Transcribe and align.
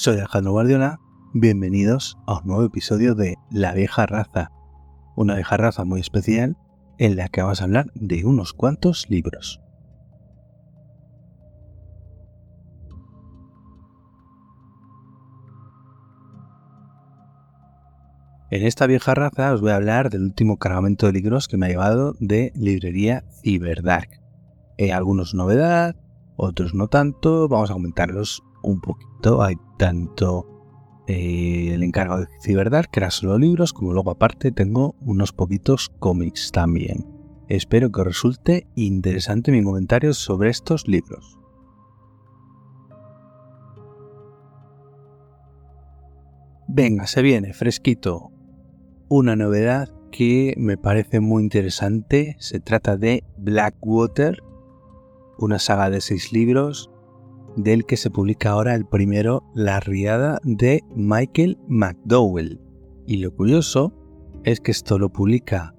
soy 0.00 0.16
Alejandro 0.16 0.52
Guardiola, 0.52 0.98
bienvenidos 1.34 2.16
a 2.26 2.38
un 2.38 2.46
nuevo 2.46 2.64
episodio 2.64 3.14
de 3.14 3.36
La 3.50 3.74
vieja 3.74 4.06
raza, 4.06 4.50
una 5.14 5.34
vieja 5.34 5.58
raza 5.58 5.84
muy 5.84 6.00
especial 6.00 6.56
en 6.96 7.16
la 7.16 7.28
que 7.28 7.42
vamos 7.42 7.60
a 7.60 7.64
hablar 7.64 7.92
de 7.94 8.24
unos 8.24 8.54
cuantos 8.54 9.10
libros. 9.10 9.60
En 18.50 18.64
esta 18.64 18.86
vieja 18.86 19.14
raza 19.14 19.52
os 19.52 19.60
voy 19.60 19.72
a 19.72 19.76
hablar 19.76 20.08
del 20.08 20.22
último 20.22 20.56
cargamento 20.56 21.08
de 21.08 21.12
libros 21.12 21.46
que 21.46 21.58
me 21.58 21.66
ha 21.66 21.68
llevado 21.68 22.14
de 22.20 22.52
librería 22.54 23.24
Cyberdark. 23.42 24.18
Hay 24.78 24.92
algunos 24.92 25.34
novedad, 25.34 25.94
otros 26.36 26.72
no 26.72 26.88
tanto, 26.88 27.48
vamos 27.48 27.70
a 27.70 27.74
comentarlos 27.74 28.42
un 28.62 28.80
poquito. 28.80 29.42
Hay 29.42 29.56
tanto 29.78 30.46
eh, 31.06 31.72
el 31.74 31.82
encargo 31.82 32.18
de 32.18 32.28
Cyberdark, 32.42 32.90
que 32.90 33.00
era 33.00 33.10
solo 33.10 33.38
libros, 33.38 33.72
como 33.72 33.92
luego 33.92 34.10
aparte 34.10 34.52
tengo 34.52 34.94
unos 35.00 35.32
poquitos 35.32 35.90
cómics 35.98 36.50
también. 36.52 37.06
Espero 37.48 37.90
que 37.90 38.00
os 38.00 38.06
resulte 38.06 38.66
interesante 38.76 39.50
mi 39.50 39.62
comentario 39.62 40.14
sobre 40.14 40.50
estos 40.50 40.86
libros. 40.86 41.36
Venga, 46.68 47.08
se 47.08 47.22
viene, 47.22 47.52
fresquito 47.52 48.30
una 49.10 49.34
novedad 49.34 49.88
que 50.12 50.54
me 50.56 50.78
parece 50.78 51.18
muy 51.18 51.42
interesante. 51.42 52.36
Se 52.38 52.60
trata 52.60 52.96
de 52.96 53.24
Blackwater, 53.36 54.40
una 55.36 55.58
saga 55.58 55.90
de 55.90 56.00
seis 56.00 56.32
libros, 56.32 56.89
del 57.62 57.84
que 57.86 57.96
se 57.96 58.10
publica 58.10 58.50
ahora 58.50 58.74
el 58.74 58.86
primero, 58.86 59.44
La 59.54 59.80
Riada 59.80 60.38
de 60.44 60.82
Michael 60.94 61.58
McDowell. 61.68 62.60
Y 63.06 63.18
lo 63.18 63.34
curioso 63.34 63.92
es 64.44 64.60
que 64.60 64.70
esto 64.70 64.98
lo 64.98 65.10
publica 65.10 65.74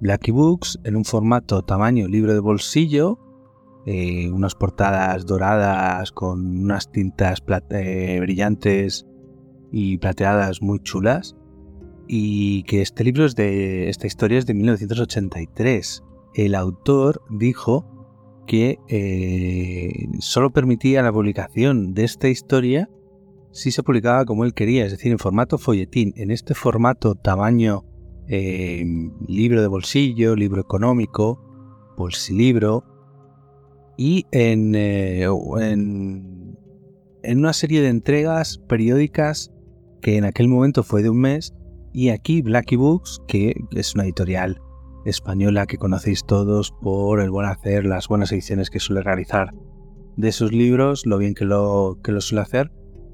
Blackie 0.00 0.32
Books 0.32 0.78
en 0.84 0.96
un 0.96 1.04
formato 1.04 1.62
tamaño 1.62 2.08
libro 2.08 2.32
de 2.32 2.40
bolsillo, 2.40 3.18
eh, 3.86 4.30
unas 4.30 4.54
portadas 4.54 5.26
doradas 5.26 6.12
con 6.12 6.64
unas 6.64 6.90
tintas 6.90 7.42
eh, 7.70 8.18
brillantes 8.20 9.06
y 9.70 9.98
plateadas 9.98 10.60
muy 10.60 10.80
chulas 10.80 11.36
y 12.08 12.62
que 12.64 12.82
este 12.82 13.04
libro 13.04 13.24
es 13.24 13.34
de. 13.34 13.88
Esta 13.88 14.06
historia 14.06 14.38
es 14.38 14.46
de 14.46 14.54
1983. 14.54 16.02
El 16.34 16.54
autor 16.54 17.22
dijo 17.30 17.95
que 18.46 18.78
eh, 18.88 20.08
solo 20.20 20.50
permitía 20.50 21.02
la 21.02 21.12
publicación 21.12 21.94
de 21.94 22.04
esta 22.04 22.28
historia 22.28 22.88
si 23.50 23.70
se 23.70 23.82
publicaba 23.82 24.24
como 24.26 24.44
él 24.44 24.52
quería, 24.52 24.84
es 24.84 24.92
decir, 24.92 25.12
en 25.12 25.18
formato 25.18 25.56
folletín, 25.56 26.12
en 26.16 26.30
este 26.30 26.54
formato 26.54 27.14
tamaño 27.14 27.84
eh, 28.28 28.84
libro 29.26 29.62
de 29.62 29.66
bolsillo, 29.66 30.36
libro 30.36 30.60
económico, 30.60 31.42
bolsilibro, 31.96 32.84
y 33.96 34.26
en, 34.30 34.74
eh, 34.74 35.24
en, 35.60 36.58
en 37.22 37.38
una 37.38 37.54
serie 37.54 37.80
de 37.80 37.88
entregas 37.88 38.58
periódicas 38.68 39.52
que 40.02 40.18
en 40.18 40.24
aquel 40.24 40.48
momento 40.48 40.82
fue 40.82 41.02
de 41.02 41.08
un 41.08 41.20
mes 41.20 41.54
y 41.94 42.10
aquí 42.10 42.42
Blacky 42.42 42.76
Books, 42.76 43.22
que 43.26 43.54
es 43.70 43.94
una 43.94 44.04
editorial 44.04 44.60
española 45.06 45.66
que 45.66 45.78
conocéis 45.78 46.24
todos 46.24 46.72
por 46.72 47.20
el 47.20 47.30
buen 47.30 47.46
hacer, 47.46 47.86
las 47.86 48.08
buenas 48.08 48.32
ediciones 48.32 48.70
que 48.70 48.80
suele 48.80 49.02
realizar 49.02 49.50
de 50.16 50.32
sus 50.32 50.52
libros, 50.52 51.06
lo 51.06 51.18
bien 51.18 51.34
que 51.34 51.44
lo, 51.44 51.98
que 52.02 52.12
lo 52.12 52.20
suele 52.20 52.42
hacer, 52.42 52.72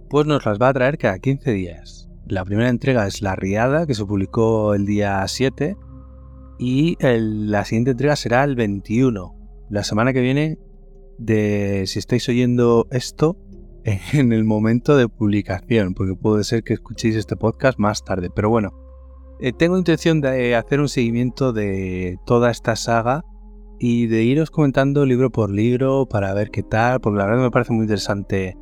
pues 0.08 0.26
nos 0.26 0.44
las 0.46 0.58
va 0.60 0.68
a 0.68 0.72
traer 0.72 0.98
cada 0.98 1.18
15 1.18 1.52
días. 1.52 2.08
La 2.26 2.44
primera 2.44 2.68
entrega 2.68 3.06
es 3.06 3.22
La 3.22 3.36
Riada, 3.36 3.86
que 3.86 3.94
se 3.94 4.04
publicó 4.04 4.74
el 4.74 4.86
día 4.86 5.26
7, 5.26 5.76
y 6.58 6.96
la 7.00 7.64
siguiente 7.64 7.90
entrega 7.90 8.16
será 8.16 8.44
el 8.44 8.54
21. 8.54 9.34
La 9.68 9.82
semana 9.82 10.12
que 10.12 10.20
viene, 10.20 10.58
de 11.18 11.84
si 11.86 11.98
estáis 11.98 12.28
oyendo 12.28 12.86
esto, 12.90 13.36
en 13.84 14.32
el 14.32 14.44
momento 14.44 14.96
de 14.96 15.08
publicación, 15.08 15.94
porque 15.94 16.14
puede 16.14 16.44
ser 16.44 16.62
que 16.62 16.74
escuchéis 16.74 17.16
este 17.16 17.36
podcast 17.36 17.78
más 17.78 18.04
tarde. 18.04 18.30
Pero 18.34 18.48
bueno, 18.48 18.70
eh, 19.42 19.52
tengo 19.52 19.76
intención 19.76 20.20
de 20.20 20.54
hacer 20.54 20.78
un 20.78 20.88
seguimiento 20.88 21.52
de 21.52 22.16
toda 22.24 22.50
esta 22.52 22.76
saga 22.76 23.24
y 23.80 24.06
de 24.06 24.22
iros 24.22 24.52
comentando 24.52 25.04
libro 25.04 25.30
por 25.30 25.50
libro 25.50 26.06
para 26.06 26.32
ver 26.32 26.52
qué 26.52 26.62
tal, 26.62 27.00
porque 27.00 27.18
la 27.18 27.26
verdad 27.26 27.42
me 27.42 27.50
parece 27.50 27.72
muy 27.72 27.82
interesante 27.82 28.56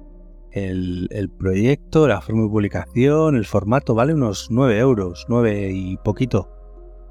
el, 0.52 1.06
el 1.10 1.28
proyecto, 1.28 2.08
la 2.08 2.22
forma 2.22 2.44
de 2.44 2.48
publicación, 2.48 3.36
el 3.36 3.44
formato, 3.44 3.94
vale 3.94 4.14
unos 4.14 4.48
9 4.50 4.78
euros, 4.78 5.26
9 5.28 5.70
y 5.70 5.98
poquito. 5.98 6.50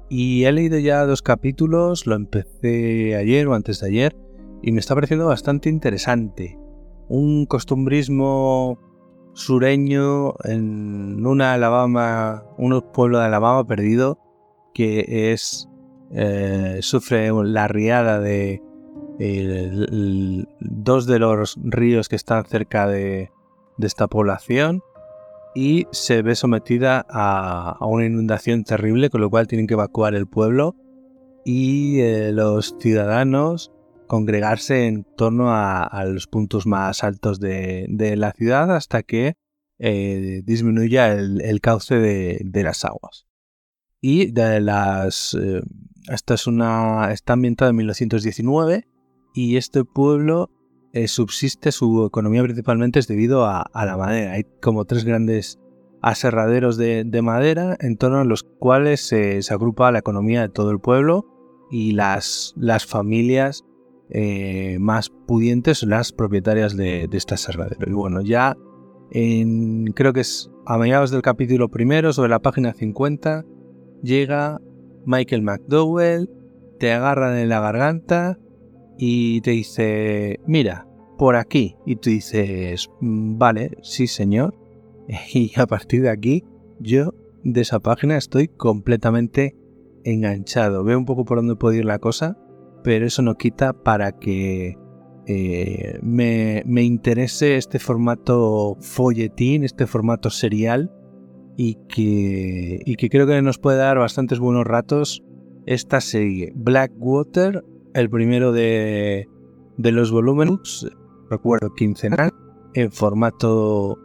Y 0.08 0.42
he 0.46 0.50
leído 0.50 0.80
ya 0.80 1.06
dos 1.06 1.22
capítulos, 1.22 2.08
lo 2.08 2.16
empecé 2.16 3.14
ayer 3.14 3.46
o 3.46 3.54
antes 3.54 3.78
de 3.80 3.86
ayer, 3.86 4.16
y 4.62 4.72
me 4.72 4.80
está 4.80 4.96
pareciendo 4.96 5.26
bastante 5.26 5.68
interesante 5.68 6.58
un 7.08 7.46
costumbrismo 7.46 8.89
sureño 9.34 10.34
en 10.44 11.24
una 11.26 11.54
Alabama, 11.54 12.44
un 12.58 12.80
pueblo 12.92 13.18
de 13.18 13.26
Alabama 13.26 13.66
perdido 13.66 14.18
que 14.74 15.32
es 15.32 15.68
eh, 16.12 16.78
sufre 16.82 17.30
la 17.44 17.68
riada 17.68 18.18
de 18.20 18.62
dos 20.60 21.06
de 21.06 21.18
los 21.18 21.58
ríos 21.62 22.08
que 22.08 22.16
están 22.16 22.44
cerca 22.46 22.86
de, 22.86 23.30
esta 23.78 24.08
población 24.08 24.82
y 25.54 25.86
se 25.90 26.22
ve 26.22 26.34
sometida 26.34 27.06
a, 27.08 27.76
una 27.80 28.06
inundación 28.06 28.64
terrible 28.64 29.10
con 29.10 29.20
lo 29.20 29.30
cual 29.30 29.46
tienen 29.46 29.66
que 29.66 29.74
evacuar 29.74 30.14
el 30.14 30.26
pueblo 30.26 30.74
y 31.44 32.00
eh, 32.00 32.32
los 32.32 32.76
ciudadanos 32.78 33.72
congregarse 34.10 34.88
en 34.88 35.04
torno 35.04 35.54
a, 35.54 36.04
los 36.04 36.26
puntos 36.26 36.66
más 36.66 37.04
altos 37.04 37.38
de, 37.38 37.86
la 38.16 38.32
ciudad 38.32 38.74
hasta 38.74 39.04
que 39.04 39.34
eh, 39.78 40.42
disminuya 40.44 41.12
el, 41.12 41.60
cauce 41.60 41.94
de, 41.94 42.62
las 42.64 42.84
aguas. 42.84 43.28
Y 44.00 44.32
de 44.32 44.60
las. 44.60 45.36
Eh, 45.40 45.62
esta 46.08 46.34
es 46.34 46.48
una. 46.48 47.12
está 47.12 47.34
ambientada 47.34 47.70
en 47.70 47.76
1919 47.76 48.88
y 49.32 49.56
este 49.56 49.84
pueblo 49.84 50.50
eh, 50.92 51.06
subsiste, 51.06 51.70
su 51.70 52.04
economía 52.04 52.42
principalmente 52.42 52.98
es 52.98 53.06
debido 53.06 53.46
a, 53.46 53.70
la 53.72 53.96
madera. 53.96 54.32
Hay 54.32 54.44
como 54.60 54.86
tres 54.86 55.04
grandes 55.04 55.60
aserraderos 56.02 56.76
de, 56.76 57.22
madera 57.22 57.76
en 57.78 57.96
torno 57.96 58.18
a 58.18 58.24
los 58.24 58.42
cuales 58.42 59.06
se, 59.06 59.40
agrupa 59.50 59.92
la 59.92 60.00
economía 60.00 60.40
de 60.40 60.48
todo 60.48 60.72
el 60.72 60.80
pueblo 60.80 61.26
y 61.70 61.92
las 61.92 62.54
familias 62.88 63.64
eh, 64.10 64.78
más 64.80 65.10
pudientes 65.10 65.82
las 65.84 66.12
propietarias 66.12 66.76
de, 66.76 67.08
esta 67.12 67.36
aserradero. 67.36 67.88
Y 67.88 67.94
bueno, 67.94 68.20
ya 68.22 68.56
en, 69.10 69.92
creo 69.94 70.12
que 70.12 70.20
es 70.20 70.50
a 70.66 70.78
mediados 70.78 71.10
del 71.10 71.22
capítulo 71.22 71.68
primero, 71.68 72.12
sobre 72.12 72.30
la 72.30 72.40
página 72.40 72.72
50, 72.72 73.44
llega 74.02 74.60
Michael 75.06 75.42
McDowell, 75.42 76.28
te 76.78 76.92
agarra 76.92 77.30
de 77.30 77.46
la 77.46 77.60
garganta 77.60 78.38
y 78.98 79.40
te 79.42 79.52
dice, 79.52 80.40
mira, 80.46 80.86
por 81.18 81.36
aquí. 81.36 81.76
Y 81.86 81.96
tú 81.96 82.10
dices, 82.10 82.88
mm, 83.00 83.38
vale, 83.38 83.76
sí 83.82 84.06
señor. 84.06 84.54
Y 85.34 85.52
a 85.56 85.66
partir 85.66 86.02
de 86.02 86.10
aquí, 86.10 86.44
yo 86.78 87.14
de 87.42 87.60
esa 87.60 87.80
página 87.80 88.16
estoy 88.16 88.48
completamente 88.48 89.56
enganchado. 90.04 90.84
Veo 90.84 90.98
un 90.98 91.04
poco 91.04 91.24
por 91.24 91.38
dónde 91.38 91.56
puede 91.56 91.78
ir 91.78 91.84
la 91.84 91.98
cosa 91.98 92.38
pero 92.82 93.06
eso 93.06 93.22
no 93.22 93.36
quita 93.36 93.72
para 93.72 94.12
que 94.12 94.76
eh, 95.26 95.98
me, 96.02 96.82
interese 96.82 97.56
este 97.56 97.78
formato 97.78 98.76
folletín, 98.80 99.64
este 99.64 99.86
formato 99.86 100.30
serial 100.30 100.90
y 101.56 101.76
que, 101.88 102.80
y 102.84 102.96
que 102.96 103.08
creo 103.10 103.26
que 103.26 103.40
nos 103.42 103.58
puede 103.58 103.78
dar 103.78 103.98
bastantes 103.98 104.38
buenos 104.38 104.66
ratos 104.66 105.22
esta 105.66 106.00
serie. 106.00 106.52
Blackwater, 106.56 107.64
el 107.94 108.10
primero 108.10 108.52
de, 108.52 109.28
de 109.76 109.92
los 109.92 110.10
volúmenes, 110.10 110.86
recuerdo 111.30 111.74
quincenal, 111.74 112.32
en 112.74 112.90
formato 112.90 113.98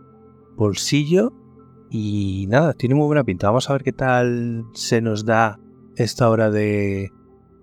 bolsillo. 0.56 1.34
Y 1.90 2.48
nada, 2.50 2.74
tiene 2.74 2.96
muy 2.96 3.06
buena 3.06 3.24
pinta. 3.24 3.48
Vamos 3.48 3.70
a 3.70 3.74
ver 3.74 3.84
qué 3.84 3.94
tal 3.94 4.66
se 4.74 5.02
nos 5.02 5.24
da 5.24 5.60
esta 5.96 6.30
hora 6.30 6.52
de, 6.52 7.10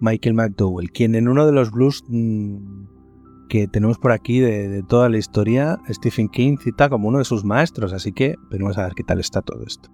Michael 0.02 0.34
McDowell, 0.34 0.90
quien 0.90 1.14
en 1.14 1.28
uno 1.28 1.46
de 1.46 1.52
los 1.52 1.70
blues 1.70 2.04
mm, 2.08 3.46
que 3.48 3.68
tenemos 3.68 3.98
por 3.98 4.10
aquí 4.10 4.40
de, 4.40 4.82
toda 4.82 5.08
la 5.08 5.16
historia, 5.16 5.78
Stephen 5.88 6.28
King 6.28 6.56
cita 6.58 6.90
como 6.90 7.08
uno 7.08 7.18
de 7.18 7.24
sus 7.24 7.44
maestros, 7.44 7.92
así 7.92 8.12
que 8.12 8.34
veremos 8.50 8.76
a 8.78 8.82
ver 8.84 8.94
qué 8.94 9.04
tal 9.04 9.20
está 9.20 9.42
todo 9.42 9.62
esto. 9.64 9.90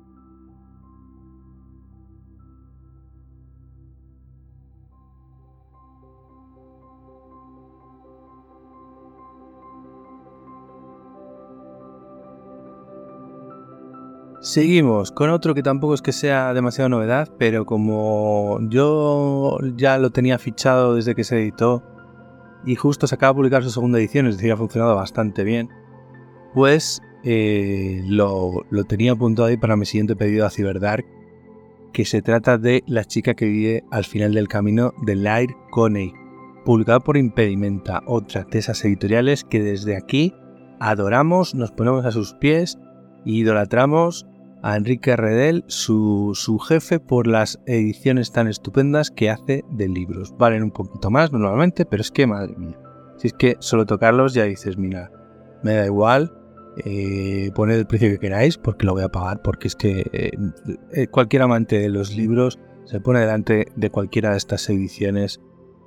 Seguimos 14.41 15.11
con 15.11 15.31
otro 15.31 15.53
que 15.53 15.65
tampoco 15.65 15.95
es 15.95 16.03
que 16.03 16.13
sea 16.13 16.55
demasiada 16.55 16.89
novedad, 16.89 17.29
pero 17.39 17.67
como 17.67 18.61
yo 18.69 19.59
ya 19.77 19.99
lo 19.99 20.11
tenía 20.11 20.39
fichado 20.39 20.95
desde 20.95 21.17
que 21.17 21.25
se 21.25 21.41
editó 21.41 21.83
y 22.65 22.77
justo 22.77 23.09
se 23.09 23.17
acaba 23.17 23.33
de 23.33 23.37
publicar 23.37 23.65
su 23.65 23.71
segunda 23.71 23.99
edición, 23.99 24.27
es 24.27 24.37
decir, 24.37 24.53
ha 24.53 24.57
funcionado 24.57 24.95
bastante 24.95 25.43
bien, 25.43 25.71
pues 26.55 27.03
eh, 27.25 28.03
lo, 28.07 28.63
tenía 28.87 29.13
apuntado 29.13 29.49
ahí 29.49 29.57
para 29.57 29.77
mi 29.77 29.87
siguiente 29.87 30.15
pedido 30.15 30.47
a 30.47 30.51
Cyberdark, 30.51 31.05
que 31.93 32.05
se 32.05 32.23
trata 32.23 32.59
de 32.59 32.85
La 32.87 33.05
chica 33.05 33.35
que 33.35 33.47
vive 33.47 33.85
al 33.91 34.05
final 34.05 34.35
del 34.35 34.47
camino 34.47 34.93
de 35.03 35.17
Lair 35.17 35.51
Coney, 35.71 36.13
publicado 36.65 37.01
por 37.01 37.17
Impedimenta, 37.17 38.03
otra 38.07 38.45
de 38.45 38.61
esas 38.61 38.85
editoriales 38.85 39.43
que 39.43 39.61
desde 39.61 39.97
aquí 39.97 40.33
adoramos, 40.79 41.57
nos 41.57 41.73
ponemos 41.73 42.05
a 42.05 42.13
sus 42.13 42.35
pies 42.35 42.79
y 43.25 43.41
idolatramos 43.41 44.27
a 44.63 44.77
Enrique 44.77 45.17
Redel, 45.17 45.65
su, 45.69 46.35
jefe, 46.67 46.99
por 46.99 47.27
las 47.27 47.61
ediciones 47.67 48.33
tan 48.33 48.49
estupendas 48.49 49.11
que 49.11 49.31
hace 49.31 49.65
de 49.71 49.89
libros. 49.89 50.35
Valen 50.37 50.65
un 50.65 50.71
poquito 50.71 51.11
más 51.11 51.33
normalmente, 51.33 51.85
pero 51.85 52.01
es 52.01 52.11
que, 52.11 52.27
madre 52.27 52.57
mía, 52.57 52.79
si 53.17 53.29
es 53.29 53.33
que 53.35 53.57
solo 53.61 53.87
tocarlos 53.87 54.35
ya 54.35 54.45
dices, 54.45 54.77
mira, 54.77 55.11
me 55.63 55.75
da 55.75 55.87
igual, 55.87 56.33
eh, 56.85 57.51
poned 57.55 57.77
el 57.77 57.87
precio 57.87 58.09
que 58.09 58.19
queráis 58.19 58.57
porque 58.57 58.87
lo 58.87 58.95
voy 58.95 59.03
a 59.03 59.09
pagar, 59.09 59.43
porque 59.43 59.69
es 59.69 59.77
que 59.77 60.07
eh, 60.13 61.07
cualquier 61.09 61.43
amante 61.43 61.79
de 61.79 61.89
los 61.89 62.17
libros 62.17 62.59
se 62.85 63.01
pone 63.01 63.21
delante 63.21 63.67
de 63.77 63.91
cualquiera 63.91 64.31
de 64.31 64.39
estas 64.39 64.69
ediciones 64.71 65.41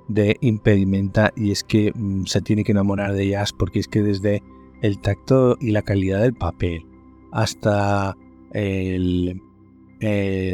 de 0.08 0.36
impedimenta 0.40 1.32
y 1.36 1.50
es 1.50 1.64
que 1.64 1.92
mm, 1.94 2.24
se 2.24 2.42
tiene 2.42 2.64
que 2.64 2.72
enamorar 2.72 3.14
de 3.14 3.22
ellas 3.22 3.52
porque 3.52 3.78
es 3.78 3.88
que 3.88 4.02
desde 4.02 4.42
el 4.82 5.00
tacto 5.00 5.56
y 5.60 5.70
la 5.70 5.82
calidad 5.82 6.20
del 6.20 6.34
papel 6.34 6.86
hasta 7.32 8.14
el, 8.52 9.40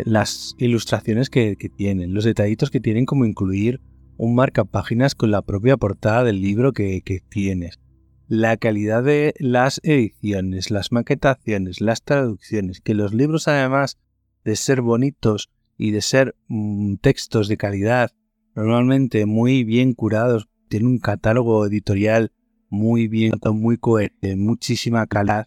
las 0.05 0.55
ilustraciones 0.59 1.31
que, 1.31 1.57
tienen, 1.77 2.15
los 2.15 2.25
detallitos 2.25 2.71
que 2.71 2.81
tienen 2.81 3.07
como 3.07 3.27
incluir 3.27 3.81
un 4.17 4.35
marcapáginas 4.35 5.15
con 5.15 5.31
la 5.31 5.43
propia 5.43 5.77
portada 5.77 6.25
del 6.25 6.41
libro 6.41 6.73
que, 6.73 7.03
tienes. 7.29 7.79
La 8.27 8.57
calidad 8.59 9.03
de 9.03 9.35
las 9.39 9.81
ediciones, 9.85 10.71
las 10.71 10.93
maquetaciones, 10.93 11.81
las 11.81 12.03
traducciones, 12.03 12.81
que 12.81 12.95
los 12.95 13.15
libros 13.15 13.49
además 13.49 13.99
de 14.45 14.55
ser 14.55 14.83
bonitos 14.83 15.51
y 15.79 15.93
de 15.93 16.03
ser 16.03 16.37
mm, 16.49 16.97
textos 16.97 17.49
de 17.49 17.57
calidad, 17.57 18.11
normalmente 18.55 19.25
muy 19.25 19.65
bien 19.65 19.95
curados, 19.95 20.49
tienen 20.69 20.89
un 20.89 20.99
catálogo 20.99 21.65
editorial 21.67 22.33
muy 22.69 23.09
bien, 23.09 23.33
muy 23.55 23.79
coherente, 23.79 24.37
muchísima 24.37 25.07
calidad, 25.07 25.47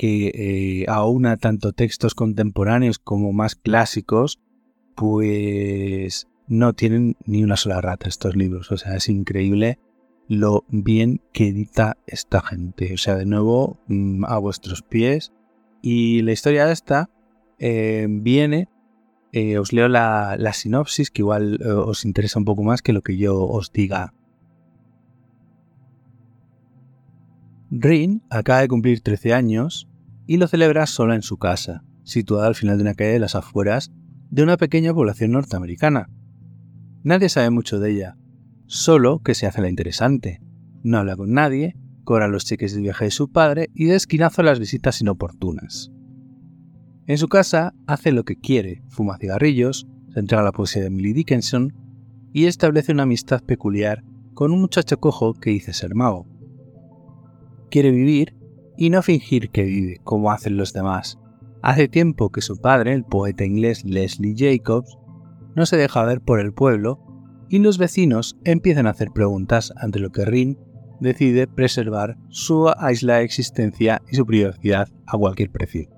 que 0.00 0.32
eh, 0.34 0.86
aúna 0.88 1.36
tanto 1.36 1.74
textos 1.74 2.14
contemporáneos 2.14 2.98
como 2.98 3.34
más 3.34 3.54
clásicos, 3.54 4.40
pues 4.96 6.26
no 6.48 6.72
tienen 6.72 7.18
ni 7.26 7.44
una 7.44 7.58
sola 7.58 7.82
rata 7.82 8.08
estos 8.08 8.34
libros. 8.34 8.72
O 8.72 8.78
sea, 8.78 8.96
es 8.96 9.10
increíble 9.10 9.78
lo 10.26 10.64
bien 10.68 11.20
que 11.34 11.48
edita 11.48 11.98
esta 12.06 12.40
gente. 12.40 12.94
O 12.94 12.96
sea, 12.96 13.14
de 13.16 13.26
nuevo, 13.26 13.78
mm, 13.88 14.24
a 14.24 14.38
vuestros 14.38 14.80
pies. 14.80 15.34
Y 15.82 16.22
la 16.22 16.32
historia 16.32 16.72
esta 16.72 17.10
eh, 17.58 18.06
viene, 18.08 18.70
eh, 19.32 19.58
os 19.58 19.74
leo 19.74 19.88
la, 19.88 20.38
sinopsis, 20.54 21.10
que 21.10 21.20
igual 21.20 21.60
eh, 21.60 21.68
os 21.72 22.06
interesa 22.06 22.38
un 22.38 22.46
poco 22.46 22.62
más 22.62 22.80
que 22.80 22.94
lo 22.94 23.02
que 23.02 23.18
yo 23.18 23.38
os 23.38 23.70
diga. 23.70 24.14
Rin 27.70 28.22
acaba 28.30 28.62
de 28.62 28.68
cumplir 28.68 29.02
13 29.02 29.34
años 29.34 29.89
y 30.30 30.36
lo 30.36 30.46
celebra 30.46 30.86
sola 30.86 31.16
en 31.16 31.22
su 31.22 31.38
casa, 31.38 31.82
situada 32.04 32.46
al 32.46 32.54
final 32.54 32.78
de 32.78 32.82
una 32.82 32.94
calle 32.94 33.14
de 33.14 33.18
las 33.18 33.34
afueras 33.34 33.90
de 34.30 34.44
una 34.44 34.56
pequeña 34.56 34.94
población 34.94 35.32
norteamericana. 35.32 36.08
Nadie 37.02 37.28
sabe 37.28 37.50
mucho 37.50 37.80
de 37.80 37.90
ella, 37.90 38.16
solo 38.66 39.22
que 39.24 39.34
se 39.34 39.48
hace 39.48 39.60
la 39.60 39.68
interesante. 39.68 40.40
No 40.84 40.98
habla 40.98 41.16
con 41.16 41.32
nadie, 41.32 41.74
cobra 42.04 42.28
los 42.28 42.44
cheques 42.44 42.76
de 42.76 42.80
viaje 42.80 43.06
de 43.06 43.10
su 43.10 43.32
padre 43.32 43.70
y 43.74 43.88
da 43.88 43.96
esquinazo 43.96 44.42
a 44.42 44.44
las 44.44 44.60
visitas 44.60 45.00
inoportunas. 45.00 45.90
En 47.08 47.18
su 47.18 47.26
casa 47.26 47.74
hace 47.88 48.12
lo 48.12 48.22
que 48.22 48.36
quiere, 48.36 48.84
fuma 48.88 49.18
cigarrillos, 49.18 49.88
se 50.14 50.20
entrega 50.20 50.42
a 50.42 50.44
la 50.44 50.52
poesía 50.52 50.84
de 50.84 50.90
Millie 50.90 51.12
Dickinson 51.12 51.74
y 52.32 52.44
establece 52.44 52.92
una 52.92 53.02
amistad 53.02 53.42
peculiar 53.42 54.04
con 54.34 54.52
un 54.52 54.60
muchacho 54.60 55.00
cojo 55.00 55.34
que 55.34 55.50
dice 55.50 55.72
ser 55.72 55.96
mago. 55.96 56.28
Quiere 57.68 57.90
vivir 57.90 58.39
y 58.76 58.90
no 58.90 59.02
fingir 59.02 59.50
que 59.50 59.62
vive 59.62 60.00
como 60.04 60.30
hacen 60.30 60.56
los 60.56 60.72
demás. 60.72 61.18
Hace 61.62 61.88
tiempo 61.88 62.30
que 62.30 62.40
su 62.40 62.56
padre, 62.56 62.94
el 62.94 63.04
poeta 63.04 63.44
inglés 63.44 63.84
Leslie 63.84 64.34
Jacobs, 64.36 64.98
no 65.54 65.66
se 65.66 65.76
deja 65.76 66.04
ver 66.04 66.20
por 66.20 66.40
el 66.40 66.52
pueblo 66.52 67.00
y 67.48 67.58
los 67.58 67.78
vecinos 67.78 68.38
empiezan 68.44 68.86
a 68.86 68.90
hacer 68.90 69.10
preguntas 69.10 69.72
ante 69.76 69.98
lo 69.98 70.10
que 70.10 70.24
Rin 70.24 70.58
decide 71.00 71.46
preservar 71.46 72.16
su 72.28 72.68
aislada 72.78 73.22
existencia 73.22 74.02
y 74.10 74.16
su 74.16 74.24
privacidad 74.24 74.88
a 75.06 75.18
cualquier 75.18 75.50
precio. 75.50 75.88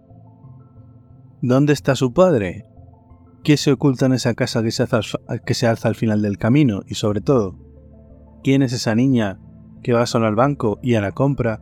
¿Dónde 1.43 1.73
está 1.73 1.95
su 1.97 2.13
padre? 2.13 2.67
¿Qué 3.43 3.57
se 3.57 3.73
oculta 3.73 4.07
en 4.07 4.13
esa 4.13 4.35
casa 4.35 4.63
que 4.63 4.71
se, 4.71 4.85
alza, 4.85 5.19
que 5.45 5.55
se 5.55 5.67
alza 5.67 5.89
al 5.89 5.97
final 5.97 6.23
del 6.23 6.39
camino? 6.39 6.83
Y 6.87 6.95
sobre 6.95 7.21
todo, 7.21 7.59
¿quién 8.45 8.63
es 8.63 8.73
esa 8.73 8.95
niña 8.95 9.41
que 9.83 9.93
va 9.93 10.07
solo 10.07 10.27
al 10.27 10.37
banco 10.37 10.79
y 10.83 10.95
a 10.95 11.01
la 11.01 11.13
compra 11.13 11.61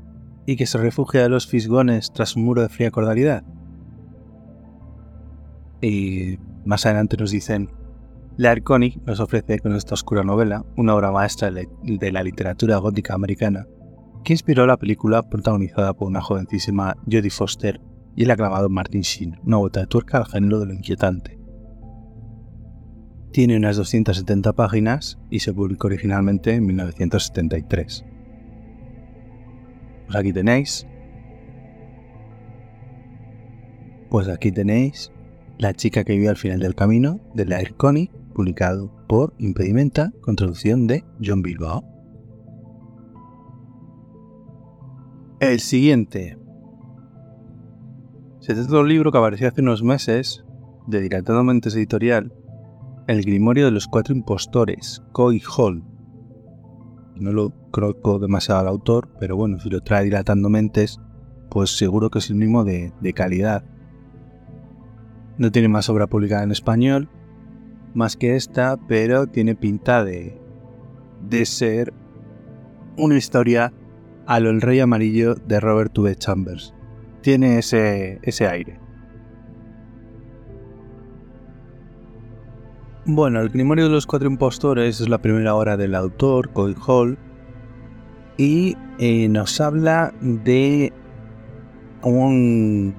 y 0.50 0.56
que 0.56 0.66
se 0.66 0.78
refugia 0.78 1.22
de 1.22 1.28
los 1.28 1.46
fisgones 1.46 2.12
tras 2.12 2.34
un 2.34 2.42
muro 2.42 2.60
de 2.60 2.68
fría 2.68 2.90
cordialidad? 2.90 3.44
Y 5.80 6.40
más 6.64 6.84
adelante 6.86 7.16
nos 7.16 7.30
dicen 7.30 7.70
la 8.36 8.56
nos 9.06 9.20
ofrece 9.20 9.60
con 9.60 9.76
esta 9.76 9.94
oscura 9.94 10.24
novela 10.24 10.64
una 10.76 10.96
obra 10.96 11.12
maestra 11.12 11.52
de 11.52 12.12
la 12.12 12.24
literatura 12.24 12.78
gótica 12.78 13.14
americana 13.14 13.64
que 14.24 14.32
inspiró 14.32 14.66
la 14.66 14.76
película 14.76 15.22
protagonizada 15.22 15.94
por 15.94 16.08
una 16.08 16.20
jovencísima 16.20 16.96
Jodie 17.04 17.30
Foster 17.30 17.80
y 18.16 18.24
el 18.24 18.32
aclamado 18.32 18.68
Martin 18.68 19.02
Sheen, 19.02 19.38
una 19.44 19.58
vuelta 19.58 19.78
de 19.78 19.86
tuerca 19.86 20.18
al 20.18 20.26
género 20.26 20.58
de 20.58 20.66
lo 20.66 20.74
inquietante. 20.74 21.38
Tiene 23.30 23.56
unas 23.56 23.76
270 23.76 24.52
páginas 24.54 25.16
y 25.30 25.38
se 25.38 25.54
publicó 25.54 25.86
originalmente 25.86 26.54
en 26.54 26.66
1973. 26.66 28.04
Pues 30.10 30.18
aquí 30.18 30.32
tenéis. 30.32 30.88
Pues 34.10 34.28
aquí 34.28 34.50
tenéis 34.50 35.12
La 35.58 35.72
chica 35.72 36.02
que 36.02 36.14
vive 36.16 36.28
al 36.28 36.36
final 36.36 36.58
del 36.58 36.74
camino 36.74 37.20
de 37.34 37.44
la 37.46 37.58
Arconic 37.58 38.10
publicado 38.34 38.90
por 39.06 39.34
Impedimenta 39.38 40.12
con 40.20 40.34
traducción 40.34 40.88
de 40.88 41.04
John 41.24 41.42
Bilbao. 41.42 41.84
El 45.38 45.60
siguiente. 45.60 46.36
Se 48.40 48.54
trata 48.54 48.68
de 48.68 48.80
un 48.80 48.88
libro 48.88 49.12
que 49.12 49.18
apareció 49.18 49.46
hace 49.46 49.60
unos 49.60 49.84
meses, 49.84 50.44
de 50.88 51.02
Dilatadamente 51.02 51.68
Editorial, 51.68 52.32
El 53.06 53.22
Grimorio 53.22 53.66
de 53.66 53.70
los 53.70 53.86
Cuatro 53.86 54.12
Impostores, 54.12 55.04
Coy 55.12 55.40
Hall. 55.56 55.84
No 57.20 57.32
lo 57.32 57.52
conozco 57.70 58.18
demasiado 58.18 58.62
al 58.62 58.68
autor, 58.68 59.08
pero 59.20 59.36
bueno, 59.36 59.60
si 59.60 59.68
lo 59.68 59.82
trae 59.82 60.04
Dilatando 60.04 60.48
Mentes, 60.48 60.98
pues 61.50 61.76
seguro 61.76 62.10
que 62.10 62.18
es 62.18 62.30
el 62.30 62.36
mismo 62.36 62.64
de, 62.64 62.92
calidad. 63.14 63.62
No 65.36 65.52
tiene 65.52 65.68
más 65.68 65.90
obra 65.90 66.06
publicada 66.06 66.42
en 66.42 66.50
español, 66.50 67.10
más 67.92 68.16
que 68.16 68.36
esta, 68.36 68.78
pero 68.88 69.26
tiene 69.26 69.54
pinta 69.54 70.02
de, 70.02 70.40
de 71.28 71.44
ser 71.44 71.92
una 72.96 73.16
historia 73.16 73.74
a 74.26 74.40
lo 74.40 74.48
El 74.48 74.62
Rey 74.62 74.80
Amarillo 74.80 75.34
de 75.34 75.60
Robert 75.60 75.96
V. 75.96 76.16
Chambers. 76.16 76.74
Tiene 77.20 77.58
ese, 77.58 78.18
ese 78.22 78.46
aire. 78.46 78.80
Bueno, 83.12 83.40
el 83.40 83.48
Grimorio 83.48 83.86
de 83.86 83.90
los 83.90 84.06
Cuatro 84.06 84.30
Impostores 84.30 85.00
es 85.00 85.08
la 85.08 85.18
primera 85.18 85.56
obra 85.56 85.76
del 85.76 85.96
autor, 85.96 86.50
Coy 86.50 86.76
Hall, 86.86 87.18
y 88.36 88.76
eh, 89.00 89.28
nos 89.28 89.60
habla 89.60 90.14
de 90.20 90.92
un, 92.04 92.94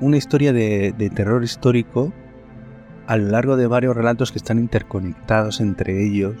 una 0.00 0.16
historia 0.16 0.52
de, 0.52 0.92
terror 1.16 1.42
histórico 1.42 2.12
a 3.08 3.16
lo 3.16 3.26
largo 3.26 3.56
de 3.56 3.66
varios 3.66 3.96
relatos 3.96 4.30
que 4.30 4.38
están 4.38 4.60
interconectados 4.60 5.60
entre 5.60 6.06
ellos 6.06 6.36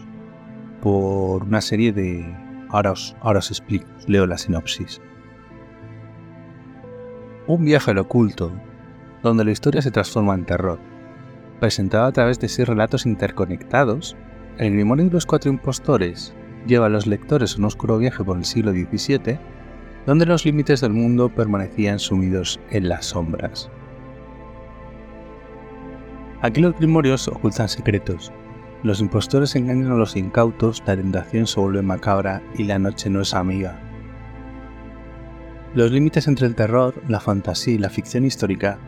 por 0.80 1.42
una 1.42 1.60
serie 1.60 1.92
de... 1.92 2.32
Ahora 2.68 2.92
os, 2.92 3.16
ahora 3.22 3.40
os 3.40 3.50
explico, 3.50 3.88
leo 4.06 4.24
la 4.24 4.38
sinopsis. 4.38 5.00
Un 7.48 7.64
viaje 7.64 7.90
al 7.90 7.98
oculto, 7.98 8.52
donde 9.24 9.44
la 9.44 9.50
historia 9.50 9.82
se 9.82 9.90
transforma 9.90 10.36
en 10.36 10.44
terror. 10.44 10.87
Presentado 11.60 12.04
a 12.04 12.12
través 12.12 12.38
de 12.38 12.48
seis 12.48 12.68
relatos 12.68 13.04
interconectados, 13.04 14.16
el 14.58 14.74
Grimorio 14.74 15.06
de 15.06 15.10
los 15.10 15.26
Cuatro 15.26 15.50
Impostores 15.50 16.32
lleva 16.68 16.86
a 16.86 16.88
los 16.88 17.08
lectores 17.08 17.56
un 17.56 17.64
oscuro 17.64 17.98
viaje 17.98 18.22
por 18.22 18.38
el 18.38 18.44
siglo 18.44 18.70
XVII, 18.70 19.38
donde 20.06 20.26
los 20.26 20.44
límites 20.44 20.80
del 20.80 20.92
mundo 20.92 21.28
permanecían 21.28 21.98
sumidos 21.98 22.60
en 22.70 22.88
las 22.88 23.06
sombras. 23.06 23.70
Aquí 26.42 26.60
los 26.60 26.76
grimorios 26.76 27.26
ocultan 27.26 27.68
secretos. 27.68 28.32
Los 28.84 29.00
impostores 29.00 29.56
engañan 29.56 29.90
a 29.90 29.96
los 29.96 30.14
incautos, 30.14 30.80
la 30.86 30.94
tentación 30.94 31.48
se 31.48 31.58
vuelve 31.58 31.82
macabra 31.82 32.40
y 32.56 32.62
la 32.62 32.78
noche 32.78 33.10
no 33.10 33.20
es 33.20 33.34
amiga. 33.34 33.80
Los 35.74 35.90
límites 35.90 36.28
entre 36.28 36.46
el 36.46 36.54
terror, 36.54 36.94
la 37.08 37.18
fantasía 37.18 37.74
y 37.74 37.78
la 37.78 37.90
ficción 37.90 38.24
histórica 38.24 38.78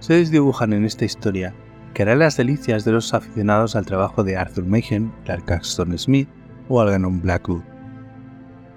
se 0.00 0.14
desdibujan 0.14 0.72
en 0.72 0.84
esta 0.84 1.04
historia 1.04 1.54
que 1.96 2.02
hará 2.02 2.14
las 2.14 2.36
delicias 2.36 2.84
de 2.84 2.92
los 2.92 3.14
aficionados 3.14 3.74
al 3.74 3.86
trabajo 3.86 4.22
de 4.22 4.36
Arthur 4.36 4.66
Machen, 4.66 5.14
Clark 5.24 5.50
Axton 5.50 5.98
Smith 5.98 6.28
o 6.68 6.82
Algernon 6.82 7.22
Blackwood. 7.22 7.62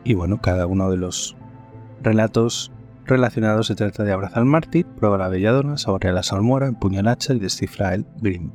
Y 0.06 0.14
bueno, 0.14 0.40
cada 0.40 0.66
uno 0.68 0.90
de 0.90 0.96
los 0.96 1.36
relatos 2.02 2.72
relacionados 3.06 3.68
se 3.68 3.76
trata 3.76 4.06
de 4.06 4.14
abrazar 4.14 4.38
al 4.38 4.46
mártir, 4.46 4.86
prueba 4.86 5.18
la 5.18 5.28
belladona, 5.28 5.78
saborea 5.78 6.14
la 6.14 6.24
salmuera, 6.24 6.68
empuña 6.68 7.02
el 7.02 7.10
hacha 7.10 7.34
y 7.34 7.40
descifra 7.40 7.94
el 7.94 8.06
Grimm. 8.22 8.54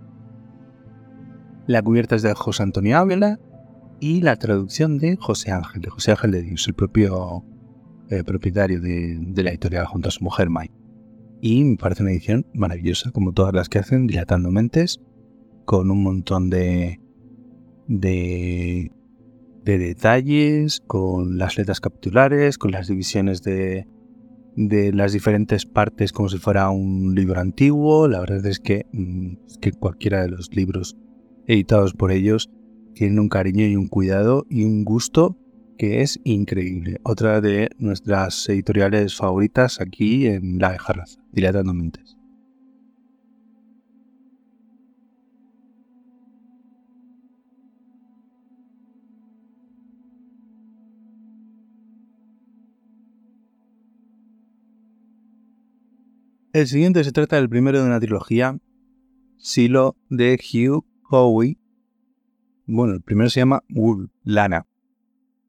La 1.66 1.82
cubierta 1.82 2.16
es 2.16 2.22
de 2.22 2.32
José 2.32 2.62
Antonio 2.62 2.96
Ávila 2.96 3.38
y 4.00 4.22
la 4.22 4.36
traducción 4.36 4.96
de 4.96 5.18
José 5.20 5.52
Ángel, 5.52 5.82
de 5.82 5.90
José 5.90 6.12
Ángel 6.12 6.30
de 6.30 6.40
Dios, 6.40 6.66
el 6.66 6.74
propio 6.74 7.44
eh, 8.08 8.24
propietario 8.24 8.80
de, 8.80 9.42
la 9.42 9.50
editorial 9.50 9.84
junto 9.84 10.08
a 10.08 10.10
su 10.10 10.24
mujer 10.24 10.48
Mike. 10.48 10.83
Y 11.46 11.62
me 11.62 11.76
parece 11.76 12.02
una 12.02 12.12
edición 12.12 12.46
maravillosa, 12.54 13.10
como 13.10 13.34
todas 13.34 13.52
las 13.52 13.68
que 13.68 13.78
hacen, 13.78 14.06
dilatando 14.06 14.50
mentes, 14.50 15.02
con 15.66 15.90
un 15.90 16.02
montón 16.02 16.48
de, 16.48 17.02
de, 17.86 18.90
de 19.62 19.78
detalles, 19.78 20.80
con 20.86 21.36
las 21.36 21.58
letras 21.58 21.82
capitulares, 21.82 22.56
con 22.56 22.70
las 22.70 22.88
divisiones 22.88 23.42
de, 23.42 23.86
de 24.56 24.94
las 24.94 25.12
diferentes 25.12 25.66
partes 25.66 26.14
como 26.14 26.30
si 26.30 26.38
fuera 26.38 26.70
un 26.70 27.14
libro 27.14 27.38
antiguo. 27.38 28.08
La 28.08 28.20
verdad 28.20 28.46
es 28.46 28.58
que, 28.58 28.86
mm, 28.92 29.34
es 29.46 29.58
que 29.58 29.72
cualquiera 29.72 30.22
de 30.22 30.30
los 30.30 30.48
libros 30.56 30.96
editados 31.46 31.92
por 31.92 32.10
ellos 32.10 32.50
tienen 32.94 33.18
un 33.18 33.28
cariño 33.28 33.66
y 33.66 33.76
un 33.76 33.88
cuidado 33.88 34.46
y 34.48 34.64
un 34.64 34.82
gusto 34.82 35.36
que 35.76 36.00
es 36.00 36.18
increíble. 36.24 37.00
Otra 37.02 37.42
de 37.42 37.68
nuestras 37.76 38.48
editoriales 38.48 39.14
favoritas 39.14 39.78
aquí 39.78 40.26
en 40.26 40.58
La 40.58 40.78
Jarraza, 40.78 41.23
Dilatando 41.34 41.74
Mentes. 41.74 42.16
El 56.52 56.68
siguiente 56.68 57.02
se 57.02 57.10
trata 57.10 57.34
del 57.34 57.48
primero 57.48 57.80
de 57.80 57.86
una 57.86 57.98
trilogía, 57.98 58.56
Silo 59.38 59.96
de 60.08 60.38
Hugh 60.38 60.84
Howey. 61.10 61.58
Bueno, 62.66 62.94
el 62.94 63.02
primero 63.02 63.28
se 63.28 63.40
llama 63.40 63.64
Wool, 63.70 64.12
Lana. 64.22 64.68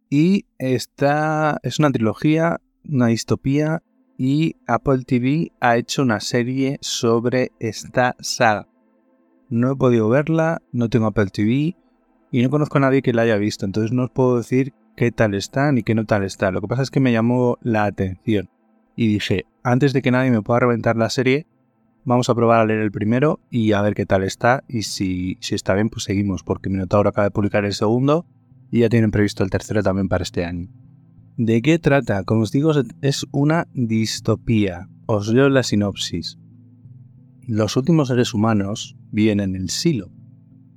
Y 0.09 0.47
esta 0.57 1.59
es 1.61 1.77
una 1.77 1.91
trilogía, 1.91 2.59
una 2.89 3.05
distopía, 3.07 3.83
y 4.17 4.55
Apple 4.67 5.03
TV 5.05 5.51
ha 5.59 5.77
hecho 5.77 6.01
una 6.01 6.19
serie 6.19 6.77
sobre 6.81 7.51
esta 7.59 8.15
saga. 8.19 8.67
No 9.49 9.71
he 9.71 9.75
podido 9.75 10.09
verla, 10.09 10.61
no 10.71 10.89
tengo 10.89 11.07
Apple 11.07 11.27
TV 11.27 11.75
y 12.31 12.43
no 12.43 12.49
conozco 12.49 12.77
a 12.77 12.81
nadie 12.81 13.01
que 13.01 13.13
la 13.13 13.23
haya 13.23 13.37
visto, 13.37 13.65
entonces 13.65 13.91
no 13.91 14.03
os 14.03 14.11
puedo 14.11 14.37
decir 14.37 14.73
qué 14.95 15.11
tal 15.11 15.35
está 15.35 15.71
ni 15.71 15.83
qué 15.83 15.95
no 15.95 16.05
tal 16.05 16.23
está. 16.23 16.51
Lo 16.51 16.61
que 16.61 16.67
pasa 16.67 16.81
es 16.81 16.91
que 16.91 16.99
me 16.99 17.11
llamó 17.11 17.57
la 17.61 17.85
atención 17.85 18.49
y 18.95 19.07
dije, 19.07 19.45
antes 19.63 19.93
de 19.93 20.01
que 20.01 20.11
nadie 20.11 20.31
me 20.31 20.41
pueda 20.41 20.61
reventar 20.61 20.95
la 20.95 21.09
serie, 21.09 21.45
vamos 22.05 22.29
a 22.29 22.35
probar 22.35 22.61
a 22.61 22.65
leer 22.65 22.81
el 22.81 22.91
primero 22.91 23.39
y 23.49 23.73
a 23.73 23.81
ver 23.81 23.93
qué 23.93 24.05
tal 24.05 24.23
está 24.23 24.63
y 24.67 24.83
si, 24.83 25.37
si 25.41 25.55
está 25.55 25.73
bien, 25.73 25.89
pues 25.89 26.03
seguimos, 26.03 26.43
porque 26.43 26.69
Minotauro 26.69 27.09
acaba 27.09 27.25
de 27.25 27.31
publicar 27.31 27.65
el 27.65 27.73
segundo 27.73 28.25
y 28.71 28.79
ya 28.79 28.89
tienen 28.89 29.11
previsto 29.11 29.43
el 29.43 29.49
tercero 29.49 29.83
también 29.83 30.07
para 30.07 30.23
este 30.23 30.45
año. 30.45 30.69
¿De 31.37 31.61
qué 31.61 31.79
trata? 31.79 32.23
Como 32.23 32.43
os 32.43 32.51
digo, 32.53 32.71
es 33.01 33.25
una 33.33 33.67
distopía. 33.73 34.87
Os 35.05 35.27
leo 35.27 35.49
la 35.49 35.63
sinopsis. 35.63 36.39
Los 37.45 37.75
últimos 37.75 38.07
seres 38.07 38.33
humanos 38.33 38.95
viven 39.11 39.41
en 39.41 39.53
el 39.55 39.69
Silo, 39.69 40.11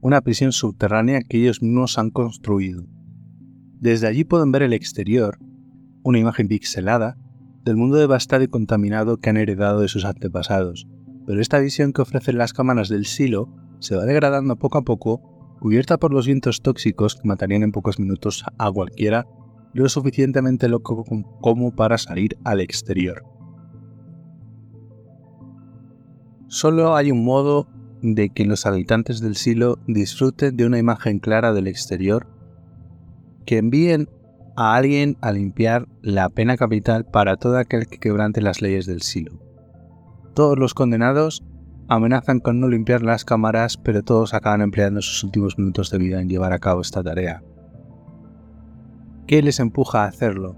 una 0.00 0.20
prisión 0.20 0.50
subterránea 0.50 1.20
que 1.22 1.38
ellos 1.38 1.62
mismos 1.62 1.96
han 1.96 2.10
construido. 2.10 2.84
Desde 3.78 4.08
allí 4.08 4.24
pueden 4.24 4.50
ver 4.50 4.62
el 4.62 4.72
exterior, 4.72 5.38
una 6.02 6.18
imagen 6.18 6.48
pixelada, 6.48 7.16
del 7.64 7.76
mundo 7.76 7.96
devastado 7.96 8.42
y 8.42 8.48
contaminado 8.48 9.18
que 9.18 9.30
han 9.30 9.36
heredado 9.36 9.80
de 9.80 9.88
sus 9.88 10.04
antepasados. 10.04 10.88
Pero 11.24 11.40
esta 11.40 11.60
visión 11.60 11.92
que 11.92 12.02
ofrecen 12.02 12.36
las 12.36 12.52
cámaras 12.52 12.88
del 12.88 13.06
Silo 13.06 13.48
se 13.78 13.94
va 13.94 14.04
degradando 14.06 14.56
poco 14.56 14.78
a 14.78 14.82
poco 14.82 15.56
cubierta 15.60 15.98
por 15.98 16.12
los 16.12 16.26
vientos 16.26 16.62
tóxicos 16.62 17.14
que 17.14 17.28
matarían 17.28 17.62
en 17.62 17.70
pocos 17.72 18.00
minutos 18.00 18.44
a 18.58 18.72
cualquiera, 18.72 19.26
lo 19.78 19.88
suficientemente 19.88 20.68
loco 20.68 21.04
como 21.40 21.74
para 21.74 21.98
salir 21.98 22.36
al 22.44 22.60
exterior. 22.60 23.24
Solo 26.48 26.96
hay 26.96 27.10
un 27.10 27.24
modo 27.24 27.68
de 28.02 28.30
que 28.30 28.44
los 28.44 28.66
habitantes 28.66 29.20
del 29.20 29.36
silo 29.36 29.78
disfruten 29.86 30.56
de 30.56 30.66
una 30.66 30.78
imagen 30.78 31.18
clara 31.18 31.52
del 31.52 31.66
exterior, 31.66 32.26
que 33.44 33.58
envíen 33.58 34.08
a 34.56 34.74
alguien 34.74 35.16
a 35.20 35.32
limpiar 35.32 35.86
la 36.02 36.28
pena 36.28 36.56
capital 36.56 37.04
para 37.04 37.36
todo 37.36 37.58
aquel 37.58 37.86
que 37.86 37.98
quebrante 37.98 38.40
las 38.40 38.60
leyes 38.60 38.86
del 38.86 39.02
silo. 39.02 39.38
Todos 40.34 40.58
los 40.58 40.74
condenados 40.74 41.44
amenazan 41.88 42.40
con 42.40 42.60
no 42.60 42.68
limpiar 42.68 43.02
las 43.02 43.24
cámaras, 43.24 43.76
pero 43.76 44.02
todos 44.02 44.34
acaban 44.34 44.62
empleando 44.62 45.02
sus 45.02 45.22
últimos 45.24 45.58
minutos 45.58 45.90
de 45.90 45.98
vida 45.98 46.20
en 46.20 46.28
llevar 46.28 46.52
a 46.52 46.58
cabo 46.58 46.80
esta 46.80 47.02
tarea. 47.02 47.42
¿Qué 49.28 49.42
les 49.42 49.60
empuja 49.60 50.04
a 50.04 50.08
hacerlo? 50.08 50.56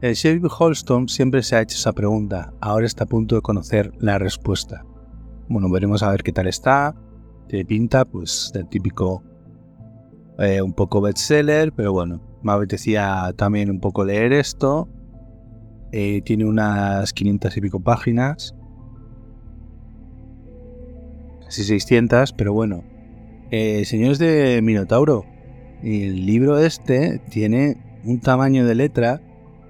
El 0.00 0.14
sheriff 0.14 0.50
Holston 0.58 1.06
siempre 1.06 1.42
se 1.42 1.54
ha 1.54 1.60
hecho 1.60 1.76
esa 1.76 1.92
pregunta, 1.92 2.54
ahora 2.58 2.86
está 2.86 3.04
a 3.04 3.06
punto 3.06 3.34
de 3.34 3.42
conocer 3.42 3.92
la 3.98 4.18
respuesta. 4.18 4.86
Bueno, 5.50 5.70
veremos 5.70 6.02
a 6.02 6.10
ver 6.10 6.22
qué 6.22 6.32
tal 6.32 6.46
está. 6.46 6.96
Tiene 7.46 7.66
pinta, 7.66 8.06
pues, 8.06 8.52
del 8.54 8.66
típico 8.70 9.22
eh, 10.38 10.62
un 10.62 10.72
poco 10.72 11.02
bestseller, 11.02 11.72
pero 11.74 11.92
bueno, 11.92 12.22
me 12.42 12.52
apetecía 12.52 13.34
también 13.36 13.70
un 13.70 13.80
poco 13.80 14.02
leer 14.06 14.32
esto. 14.32 14.88
Eh, 15.92 16.22
tiene 16.22 16.46
unas 16.46 17.12
500 17.12 17.54
y 17.54 17.60
pico 17.60 17.80
páginas 17.80 18.54
casi 21.44 21.64
600, 21.64 22.32
pero 22.32 22.54
bueno. 22.54 22.82
Eh, 23.50 23.84
señores 23.84 24.18
de 24.18 24.60
Minotauro, 24.62 25.26
el 25.82 26.24
libro 26.24 26.58
este 26.58 27.18
tiene 27.28 27.89
un 28.04 28.20
tamaño 28.20 28.66
de 28.66 28.74
letra 28.74 29.20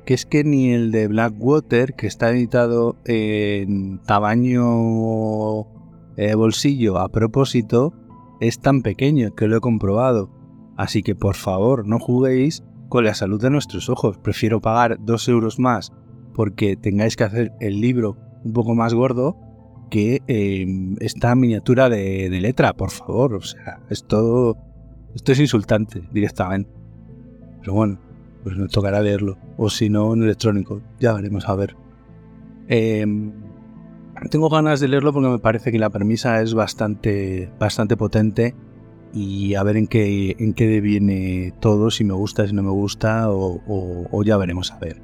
que 0.04 0.14
es 0.14 0.26
que 0.26 0.44
ni 0.44 0.70
el 0.70 0.90
de 0.90 1.06
Blackwater, 1.06 1.94
que 1.94 2.06
está 2.06 2.30
editado 2.30 2.96
en 3.04 4.00
tamaño 4.02 5.60
eh, 6.16 6.34
bolsillo 6.34 6.98
a 6.98 7.08
propósito, 7.10 7.94
es 8.40 8.58
tan 8.58 8.82
pequeño 8.82 9.34
que 9.34 9.46
lo 9.46 9.56
he 9.56 9.60
comprobado. 9.60 10.30
Así 10.76 11.02
que 11.02 11.14
por 11.14 11.36
favor, 11.36 11.86
no 11.86 11.98
juguéis 11.98 12.64
con 12.88 13.04
la 13.04 13.14
salud 13.14 13.40
de 13.40 13.50
nuestros 13.50 13.88
ojos. 13.88 14.18
Prefiero 14.18 14.60
pagar 14.60 14.98
2 15.00 15.28
euros 15.28 15.58
más 15.58 15.92
porque 16.34 16.76
tengáis 16.76 17.16
que 17.16 17.24
hacer 17.24 17.52
el 17.60 17.80
libro 17.80 18.16
un 18.44 18.52
poco 18.52 18.74
más 18.74 18.94
gordo 18.94 19.36
que 19.90 20.22
em, 20.26 20.96
esta 21.00 21.34
miniatura 21.34 21.88
de, 21.88 22.30
letra, 22.40 22.72
por 22.72 22.90
favor. 22.90 23.34
O 23.34 23.42
sea, 23.42 23.80
esto, 23.90 24.56
esto 25.14 25.32
es 25.32 25.40
insultante 25.40 26.02
directamente. 26.12 26.70
Pero 27.60 27.74
bueno, 27.74 27.98
pues 28.42 28.56
me 28.56 28.68
tocará 28.68 29.00
leerlo. 29.00 29.38
O 29.56 29.70
si 29.70 29.88
no, 29.88 30.12
en 30.14 30.22
electrónico. 30.22 30.80
Ya 30.98 31.12
veremos 31.12 31.48
a 31.48 31.54
ver. 31.54 31.76
Em, 32.68 33.32
tengo 34.30 34.48
ganas 34.48 34.80
de 34.80 34.88
leerlo 34.88 35.12
porque 35.12 35.28
me 35.28 35.38
parece 35.38 35.72
que 35.72 35.78
la 35.78 35.90
premisa 35.90 36.40
es 36.42 36.54
bastante, 36.54 37.50
bastante 37.58 37.96
potente. 37.96 38.54
Y 39.12 39.54
a 39.54 39.62
ver 39.64 39.76
en 39.76 39.86
qué, 39.86 40.36
en 40.38 40.54
qué 40.54 40.68
deviene 40.68 41.52
todo, 41.60 41.90
si 41.90 42.04
me 42.04 42.14
gusta, 42.14 42.46
si 42.46 42.54
no 42.54 42.62
me 42.62 42.70
gusta, 42.70 43.30
o, 43.30 43.60
o 44.10 44.22
ya 44.22 44.36
veremos 44.36 44.70
a 44.70 44.78
ver. 44.78 45.02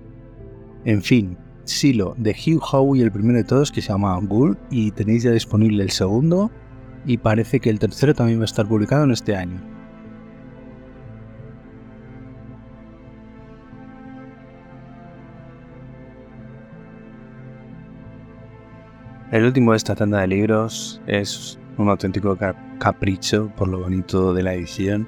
En 0.84 1.02
fin, 1.02 1.36
Silo 1.66 2.14
de 2.16 2.30
Hugh 2.30 2.62
Howey, 2.62 3.02
el 3.02 3.10
primero 3.10 3.38
de 3.38 3.44
todos, 3.44 3.72
que 3.72 3.82
se 3.82 3.88
llama 3.88 4.18
Ghoul, 4.22 4.56
y 4.70 4.92
tenéis 4.92 5.24
ya 5.24 5.32
disponible 5.32 5.82
el 5.82 5.90
segundo, 5.90 6.50
y 7.04 7.18
parece 7.18 7.60
que 7.60 7.70
el 7.70 7.78
tercero 7.78 8.14
también 8.14 8.38
va 8.38 8.42
a 8.42 8.46
estar 8.46 8.66
publicado 8.66 9.04
en 9.04 9.10
este 9.10 9.36
año. 9.36 9.75
El 19.36 19.44
último 19.44 19.72
de 19.72 19.76
esta 19.76 19.94
tanda 19.94 20.22
de 20.22 20.28
libros 20.28 20.98
es 21.06 21.58
un 21.76 21.90
auténtico 21.90 22.38
capricho 22.78 23.52
por 23.54 23.68
lo 23.68 23.80
bonito 23.80 24.32
de 24.32 24.42
la 24.42 24.54
edición 24.54 25.06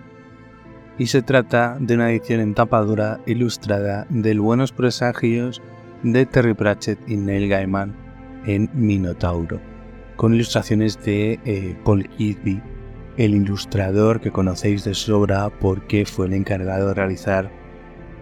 y 0.99 1.07
se 1.07 1.23
trata 1.23 1.79
de 1.81 1.95
una 1.95 2.11
edición 2.11 2.41
en 2.41 2.53
tapa 2.53 2.83
dura 2.83 3.21
ilustrada 3.25 4.07
del 4.11 4.41
Buenos 4.41 4.71
Presagios 4.71 5.63
de 6.03 6.27
Terry 6.27 6.53
Pratchett 6.53 6.99
y 7.09 7.17
Neil 7.17 7.49
Gaiman 7.49 7.97
en 8.45 8.69
Minotauro. 8.75 9.61
con 10.17 10.35
ilustraciones 10.35 11.03
de 11.03 11.41
eh, 11.47 11.75
Paul 11.83 12.07
Keithy, 12.11 12.61
el 13.17 13.35
ilustrador 13.35 14.21
que 14.21 14.31
conocéis 14.31 14.85
de 14.85 14.93
sobra 14.93 15.49
porque 15.49 16.05
fue 16.05 16.27
el 16.27 16.35
encargado 16.35 16.89
de 16.89 16.95
realizar 16.95 17.51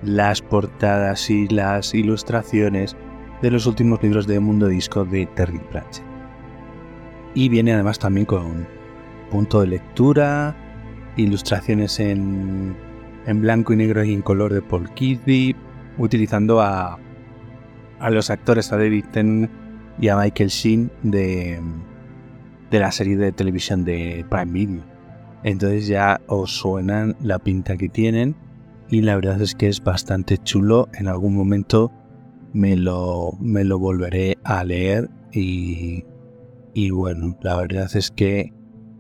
las 0.05 0.41
portadas 0.41 1.29
y 1.31 1.49
las 1.49 1.95
ilustraciones 1.95 2.97
de 3.43 3.51
los 3.51 3.67
últimos 3.67 4.03
libros 4.03 4.27
de 4.27 4.41
Mundo 4.41 4.69
Disco 4.69 5.05
de 5.05 5.27
Terry 5.27 5.59
Pratchett. 5.71 6.05
Y 7.35 7.49
viene 7.49 7.75
además 7.75 7.99
también 7.99 8.27
con 8.27 8.67
punto 9.31 9.61
de 9.61 9.67
lectura, 9.67 10.57
ilustraciones 11.17 12.01
en, 12.01 12.77
blanco 13.27 13.73
y 13.73 13.77
negro 13.77 14.05
y 14.05 14.15
en 14.15 14.23
color 14.23 14.53
de 14.53 14.63
Paul 14.63 14.89
Keithy, 14.95 15.55
utilizando 15.99 16.61
a, 16.61 16.99
a 17.99 18.11
los 18.11 18.31
actores, 18.31 18.73
a 18.73 18.77
David 18.77 19.05
Tennant 19.13 19.51
y 20.01 20.09
a 20.09 20.17
Michael 20.17 20.49
Sheen 20.49 20.91
de, 21.03 21.61
de 22.71 22.81
la 22.81 22.93
serie 22.93 23.17
de 23.17 23.33
televisión 23.33 23.85
de 23.85 24.25
Prime 24.31 24.53
Video. 24.53 24.85
Entonces 25.43 25.87
ya 25.87 26.21
os 26.27 26.53
suenan 26.53 27.17
la 27.23 27.39
pinta 27.39 27.77
que 27.77 27.89
tienen 27.89 28.35
y 28.89 29.03
la 29.03 29.17
verdad 29.17 29.41
es 29.41 29.55
que 29.55 29.69
es 29.69 29.83
bastante 29.83 30.39
chulo. 30.39 30.89
En 30.95 31.09
algún 31.09 31.35
momento 31.37 31.93
me 32.57 32.75
lo, 32.75 33.33
me 33.39 33.65
lo 33.65 33.79
volveré 33.79 34.39
a 34.43 34.65
leer 34.65 35.11
y, 35.31 36.05
y 36.73 36.91
bueno, 36.91 37.39
la 37.43 37.57
verdad 37.57 37.95
es 37.95 38.11
que 38.11 38.53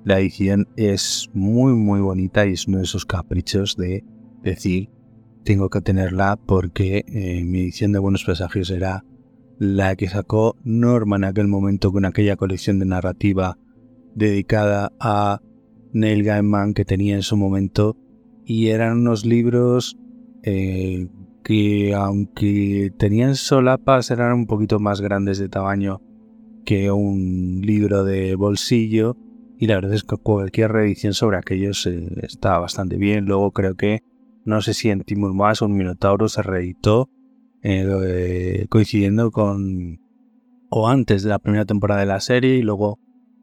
la 0.05 0.21
edición 0.21 0.69
es 0.77 1.31
muy 1.33 1.73
muy 1.73 2.01
bonita 2.01 2.47
y 2.47 2.53
es 2.53 2.69
uno 2.69 2.79
de 2.79 2.85
esos 2.85 3.07
caprichos 3.07 3.77
de 3.77 4.05
decir 4.43 4.91
tengo 5.43 5.71
que 5.71 5.81
tenerla 5.81 6.39
porque 6.45 7.05
eh, 7.09 7.45
mi 7.45 7.61
edición 7.61 7.93
de 7.93 7.99
Buenos 7.99 8.25
Presagios 8.25 8.69
era 8.71 9.05
la 9.59 9.97
que 9.97 10.09
sacó 10.09 10.57
Norma 10.63 11.17
en 11.17 11.25
aquel 11.25 11.49
momento 11.49 11.93
con 11.93 12.05
aquella 12.05 12.37
colección 12.37 12.79
de 12.79 12.85
narrativa 12.85 13.57
dedicada 14.15 14.93
a 15.01 15.41
Neil 15.93 16.25
Gaiman 16.25 16.75
que 16.75 16.85
tenía 16.85 17.15
en 17.15 17.23
su 17.23 17.37
momento. 17.37 17.97
Y 18.45 18.69
eran 18.69 18.99
unos 18.99 19.25
libros 19.25 19.97
eh, 20.43 21.09
que 21.47 21.95
aunque 21.95 22.91
tenían 22.99 23.37
solapas 23.37 24.11
eran 24.11 24.33
un 24.33 24.47
poquito 24.49 24.81
más 24.81 25.00
grandes 25.00 25.38
de 25.38 25.49
tamaño 25.49 26.03
que 26.64 26.90
un 26.90 27.61
libro 27.62 28.03
de 28.03 28.35
bolsillo 28.35 29.16
y 29.57 29.68
la 29.68 29.77
verdad 29.77 29.94
es 29.94 30.03
que 30.03 30.16
cualquier 30.16 30.73
reedición 30.73 31.14
sobre 31.14 31.37
aquellos 31.37 31.87
eh, 31.87 32.09
está 32.25 32.59
bastante 32.59 32.97
bien. 32.97 33.27
Luego 33.27 33.53
creo 33.53 33.77
que, 33.77 34.01
no 34.44 34.61
sé 34.61 34.75
si 34.75 34.90
en 34.90 35.03
Timur 35.03 35.35
Más 35.35 35.62
o 35.62 35.66
un 35.66 35.77
Minotauro 35.77 36.29
se 36.29 36.42
reeditó 36.42 37.11
eh, 37.62 38.66
coincidiendo 38.68 39.31
con 39.31 40.01
o 40.68 40.88
antes 40.88 41.23
de 41.23 41.29
la 41.29 41.38
primera 41.38 41.64
temporada 41.64 42.01
de 42.01 42.07
la 42.07 42.18
serie 42.18 42.57
y 42.57 42.62
luego 42.62 42.99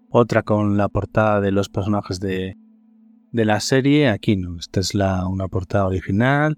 otra 0.09 0.43
con 0.43 0.75
la 0.75 0.89
portada 0.89 1.39
de 1.39 1.53
los 1.53 1.69
personajes 1.69 2.19
de, 2.19 2.57
de 3.31 3.45
la 3.45 3.61
serie. 3.61 4.09
Aquí 4.09 4.35
no, 4.35 4.57
esta 4.59 4.81
es 4.81 4.93
la, 4.93 5.25
una 5.25 5.47
portada 5.47 5.87
original. 5.87 6.57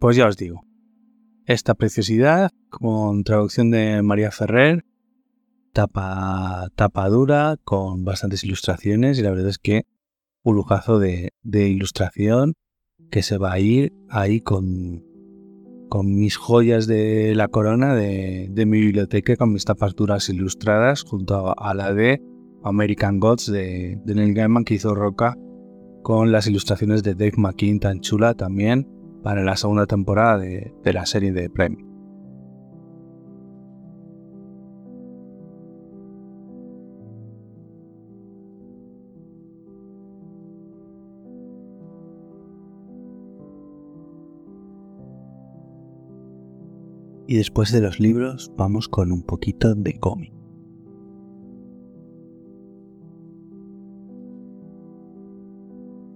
Pues 0.00 0.16
ya 0.16 0.28
os 0.28 0.36
digo, 0.36 0.62
esta 1.44 1.74
preciosidad 1.74 2.52
con 2.70 3.24
traducción 3.24 3.72
de 3.72 4.00
María 4.02 4.30
Ferrer, 4.30 4.84
tapa, 5.72 6.68
tapa 6.76 7.08
dura 7.08 7.56
con 7.64 8.04
bastantes 8.04 8.44
ilustraciones 8.44 9.18
y 9.18 9.22
la 9.22 9.30
verdad 9.30 9.48
es 9.48 9.58
que 9.58 9.86
un 10.44 10.54
lujazo 10.54 11.00
de, 11.00 11.32
de 11.42 11.68
ilustración 11.68 12.54
que 13.10 13.22
se 13.22 13.38
va 13.38 13.52
a 13.52 13.58
ir 13.58 13.92
ahí 14.08 14.40
con, 14.40 15.02
mis 16.04 16.36
joyas 16.36 16.86
de 16.86 17.34
la 17.34 17.48
corona 17.48 17.96
de, 17.96 18.64
mi 18.66 18.80
biblioteca, 18.80 19.34
con 19.34 19.52
mis 19.52 19.64
tapas 19.64 19.96
ilustradas, 20.28 21.02
junto 21.02 21.58
a, 21.58 21.74
la 21.74 21.92
de 21.92 22.22
American 22.62 23.18
Gods 23.18 23.50
de, 23.50 23.98
Neil 24.04 24.34
Gaiman 24.34 24.64
que 24.64 24.74
hizo 24.74 24.94
Roca, 24.94 25.36
con 26.02 26.30
las 26.30 26.46
ilustraciones 26.46 27.02
de 27.02 27.14
Dave 27.14 27.34
McKean 27.36 27.80
tan 27.80 28.00
chula 28.00 28.34
también 28.34 28.86
para 29.22 29.42
la 29.42 29.56
segunda 29.56 29.86
temporada 29.86 30.38
de, 30.38 30.72
de 30.82 30.92
la 30.92 31.06
serie 31.06 31.32
de 31.32 31.50
Prime. 31.50 31.88
y 47.28 47.36
después 47.36 47.70
de 47.70 47.82
los 47.82 48.00
libros 48.00 48.50
vamos 48.56 48.88
con 48.88 49.12
un 49.12 49.22
poquito 49.22 49.74
de 49.74 50.00
cómic. 50.00 50.37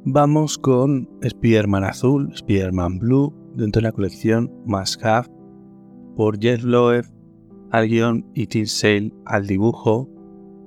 Vamos 0.04 0.58
con 0.58 1.08
Spider-Man 1.22 1.84
Azul, 1.84 2.32
Spider-Man 2.32 2.98
Blue, 2.98 3.32
dentro 3.54 3.78
de 3.78 3.84
la 3.84 3.92
colección 3.92 4.50
Must 4.66 5.00
Have, 5.04 5.28
por 6.16 6.40
Jeff 6.40 6.64
Loeb 6.64 7.04
al 7.70 7.86
guion 7.86 8.26
y 8.34 8.48
Tim 8.48 8.66
Sale 8.66 9.12
al 9.26 9.46
dibujo, 9.46 10.08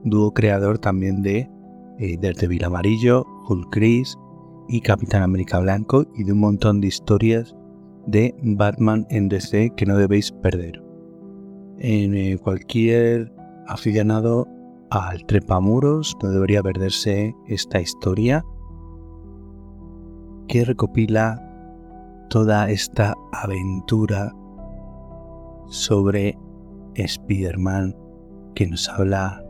dúo 0.05 0.33
creador 0.33 0.79
también 0.79 1.21
de 1.21 1.49
eh, 1.99 2.17
Daredevil 2.21 2.63
Amarillo, 2.63 3.25
Hulk 3.49 3.75
Gris 3.75 4.15
y 4.69 4.79
Capitán 4.79 5.21
América 5.21 5.59
Blanco 5.59 6.05
y 6.15 6.23
de 6.23 6.31
un 6.31 6.39
montón 6.39 6.79
de 6.79 6.87
historias 6.87 7.53
de 8.07 8.33
Batman 8.41 9.05
en 9.09 9.27
DC 9.27 9.73
que 9.75 9.85
no 9.85 9.97
debéis 9.97 10.31
perder. 10.31 10.81
En 11.79 12.15
eh, 12.15 12.37
cualquier 12.41 13.33
aficionado 13.67 14.47
al 14.91 15.25
trepamuros 15.25 16.15
no 16.23 16.29
debería 16.29 16.63
perderse 16.63 17.35
esta 17.47 17.81
historia 17.81 18.45
que 20.47 20.65
recopila 20.65 21.41
toda 22.29 22.69
esta 22.69 23.13
aventura 23.31 24.31
sobre 25.67 26.37
Spider-Man 26.95 27.95
que 28.55 28.67
nos 28.67 28.87
habla 28.89 29.43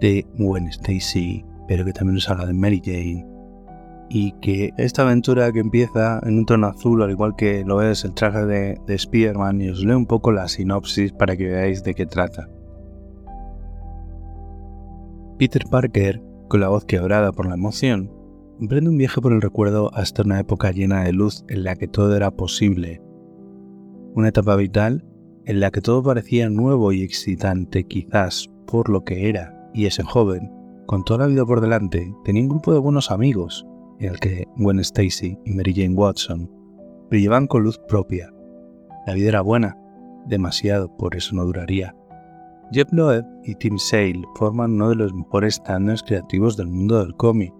de 0.00 0.26
Gwen 0.38 0.68
Stacy, 0.68 1.44
pero 1.68 1.84
que 1.84 1.92
también 1.92 2.14
nos 2.14 2.28
habla 2.28 2.46
de 2.46 2.54
Mary 2.54 2.80
Jane, 2.84 3.26
y 4.08 4.32
que 4.40 4.72
esta 4.76 5.02
aventura 5.02 5.50
que 5.52 5.60
empieza 5.60 6.20
en 6.24 6.38
un 6.38 6.46
tono 6.46 6.68
azul, 6.68 7.02
al 7.02 7.10
igual 7.10 7.34
que 7.36 7.64
lo 7.64 7.82
es 7.82 8.04
el 8.04 8.14
traje 8.14 8.44
de, 8.46 8.80
de 8.86 8.94
Spider-Man, 8.94 9.60
y 9.60 9.70
os 9.70 9.84
leo 9.84 9.96
un 9.96 10.06
poco 10.06 10.30
la 10.30 10.48
sinopsis 10.48 11.12
para 11.12 11.36
que 11.36 11.48
veáis 11.48 11.82
de 11.82 11.94
qué 11.94 12.06
trata. 12.06 12.48
Peter 15.38 15.64
Parker, 15.70 16.22
con 16.48 16.60
la 16.60 16.68
voz 16.68 16.84
quebrada 16.84 17.32
por 17.32 17.46
la 17.46 17.54
emoción, 17.54 18.15
emprende 18.60 18.90
un 18.90 18.98
viaje 18.98 19.20
por 19.20 19.32
el 19.32 19.42
recuerdo 19.42 19.90
hasta 19.94 20.22
una 20.22 20.40
época 20.40 20.70
llena 20.70 21.04
de 21.04 21.12
luz 21.12 21.44
en 21.48 21.64
la 21.64 21.76
que 21.76 21.88
todo 21.88 22.16
era 22.16 22.30
posible. 22.30 23.02
Una 24.14 24.28
etapa 24.28 24.56
vital 24.56 25.04
en 25.44 25.60
la 25.60 25.70
que 25.70 25.80
todo 25.80 26.02
parecía 26.02 26.48
nuevo 26.48 26.92
y 26.92 27.02
excitante 27.02 27.84
quizás 27.84 28.50
por 28.66 28.88
lo 28.88 29.04
que 29.04 29.28
era, 29.28 29.70
y 29.74 29.86
ese 29.86 30.02
joven, 30.02 30.50
con 30.86 31.04
toda 31.04 31.20
la 31.20 31.26
vida 31.26 31.44
por 31.44 31.60
delante, 31.60 32.12
tenía 32.24 32.42
un 32.42 32.48
grupo 32.48 32.72
de 32.72 32.80
buenos 32.80 33.10
amigos, 33.10 33.66
en 34.00 34.10
el 34.10 34.18
que 34.18 34.44
Gwen 34.56 34.80
Stacy 34.80 35.38
y 35.44 35.52
Mary 35.52 35.72
Jane 35.74 35.94
Watson 35.94 36.50
brillaban 37.10 37.46
con 37.46 37.62
luz 37.62 37.78
propia. 37.88 38.32
La 39.06 39.14
vida 39.14 39.28
era 39.28 39.40
buena, 39.40 39.78
demasiado, 40.26 40.94
por 40.96 41.14
eso 41.14 41.34
no 41.36 41.44
duraría. 41.44 41.94
Jeff 42.72 42.92
Loeb 42.92 43.24
y 43.44 43.54
Tim 43.54 43.78
Sale 43.78 44.22
forman 44.34 44.72
uno 44.72 44.88
de 44.88 44.96
los 44.96 45.14
mejores 45.14 45.62
tandems 45.62 46.02
creativos 46.02 46.56
del 46.56 46.66
mundo 46.66 46.98
del 46.98 47.14
cómic. 47.14 47.54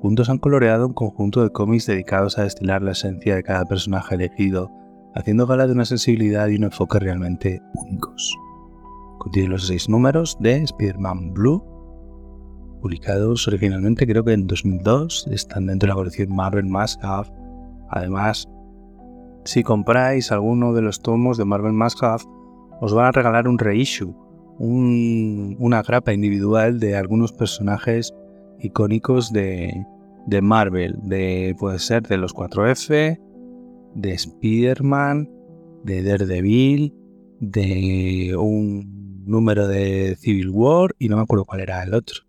Juntos 0.00 0.30
han 0.30 0.38
coloreado 0.38 0.86
un 0.86 0.94
conjunto 0.94 1.42
de 1.42 1.50
cómics 1.50 1.86
dedicados 1.86 2.38
a 2.38 2.44
destilar 2.44 2.80
la 2.80 2.92
esencia 2.92 3.34
de 3.34 3.42
cada 3.42 3.66
personaje 3.66 4.14
elegido, 4.14 4.70
haciendo 5.14 5.46
gala 5.46 5.66
de 5.66 5.74
una 5.74 5.84
sensibilidad 5.84 6.48
y 6.48 6.56
un 6.56 6.64
enfoque 6.64 6.98
realmente 6.98 7.60
únicos. 7.74 8.34
Contiene 9.18 9.50
los 9.50 9.66
seis 9.66 9.90
números 9.90 10.38
de 10.40 10.62
Spider-Man 10.62 11.34
Blue, 11.34 11.62
publicados 12.80 13.46
originalmente 13.46 14.06
creo 14.06 14.24
que 14.24 14.32
en 14.32 14.46
2002, 14.46 15.28
están 15.32 15.66
dentro 15.66 15.86
de 15.86 15.90
la 15.90 15.96
colección 15.96 16.34
Marvel 16.34 16.64
Must 16.64 17.04
Have. 17.04 17.28
Además, 17.90 18.48
si 19.44 19.62
compráis 19.62 20.32
alguno 20.32 20.72
de 20.72 20.80
los 20.80 21.02
tomos 21.02 21.36
de 21.36 21.44
Marvel 21.44 21.74
Must 21.74 22.02
os 22.80 22.94
van 22.94 23.04
a 23.04 23.12
regalar 23.12 23.46
un 23.48 23.58
reissue, 23.58 24.16
una 24.58 25.82
grapa 25.82 26.14
individual 26.14 26.80
de 26.80 26.96
algunos 26.96 27.32
personajes 27.32 28.14
icónicos 28.60 29.32
de, 29.32 29.84
de 30.26 30.42
Marvel, 30.42 30.98
de, 31.02 31.54
puede 31.58 31.78
ser 31.78 32.02
de 32.06 32.16
los 32.16 32.34
4F, 32.34 33.18
de 33.94 34.12
Spider-Man, 34.12 35.30
de 35.84 36.02
Daredevil, 36.02 36.94
de 37.40 38.34
un 38.38 39.24
número 39.24 39.66
de 39.66 40.16
Civil 40.16 40.50
War 40.50 40.94
y 40.98 41.08
no 41.08 41.16
me 41.16 41.22
acuerdo 41.22 41.44
cuál 41.44 41.60
era 41.60 41.82
el 41.82 41.94
otro. 41.94 42.22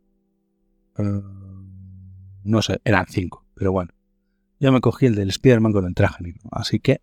Eh, 0.97 1.21
no 2.43 2.61
sé, 2.61 2.79
eran 2.83 3.05
cinco, 3.07 3.45
pero 3.53 3.71
bueno. 3.71 3.91
Yo 4.59 4.71
me 4.71 4.81
cogí 4.81 5.07
el 5.07 5.15
del 5.15 5.29
Spider-Man 5.29 5.73
con 5.73 5.85
el 5.85 5.95
traje. 5.95 6.35
Así 6.51 6.79
que 6.79 7.01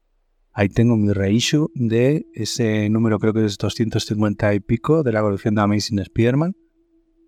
ahí 0.52 0.68
tengo 0.68 0.96
mi 0.96 1.12
reissue 1.12 1.70
de 1.74 2.26
ese 2.32 2.88
número, 2.88 3.18
creo 3.18 3.32
que 3.32 3.44
es 3.44 3.58
250 3.58 4.54
y 4.54 4.60
pico 4.60 5.02
de 5.02 5.12
la 5.12 5.22
colección 5.22 5.54
de 5.54 5.62
Amazing 5.62 5.98
Spider-Man. 5.98 6.56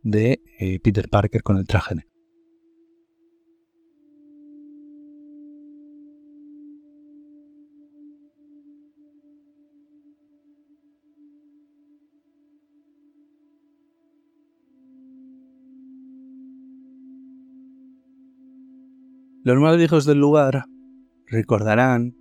De 0.03 0.43
eh, 0.59 0.81
Peter 0.81 1.09
Parker 1.09 1.43
con 1.43 1.57
el 1.57 1.67
traje. 1.67 1.97
Los 19.43 19.59
más 19.59 19.81
hijos 19.81 20.05
del 20.05 20.19
lugar 20.19 20.67
recordarán 21.27 22.15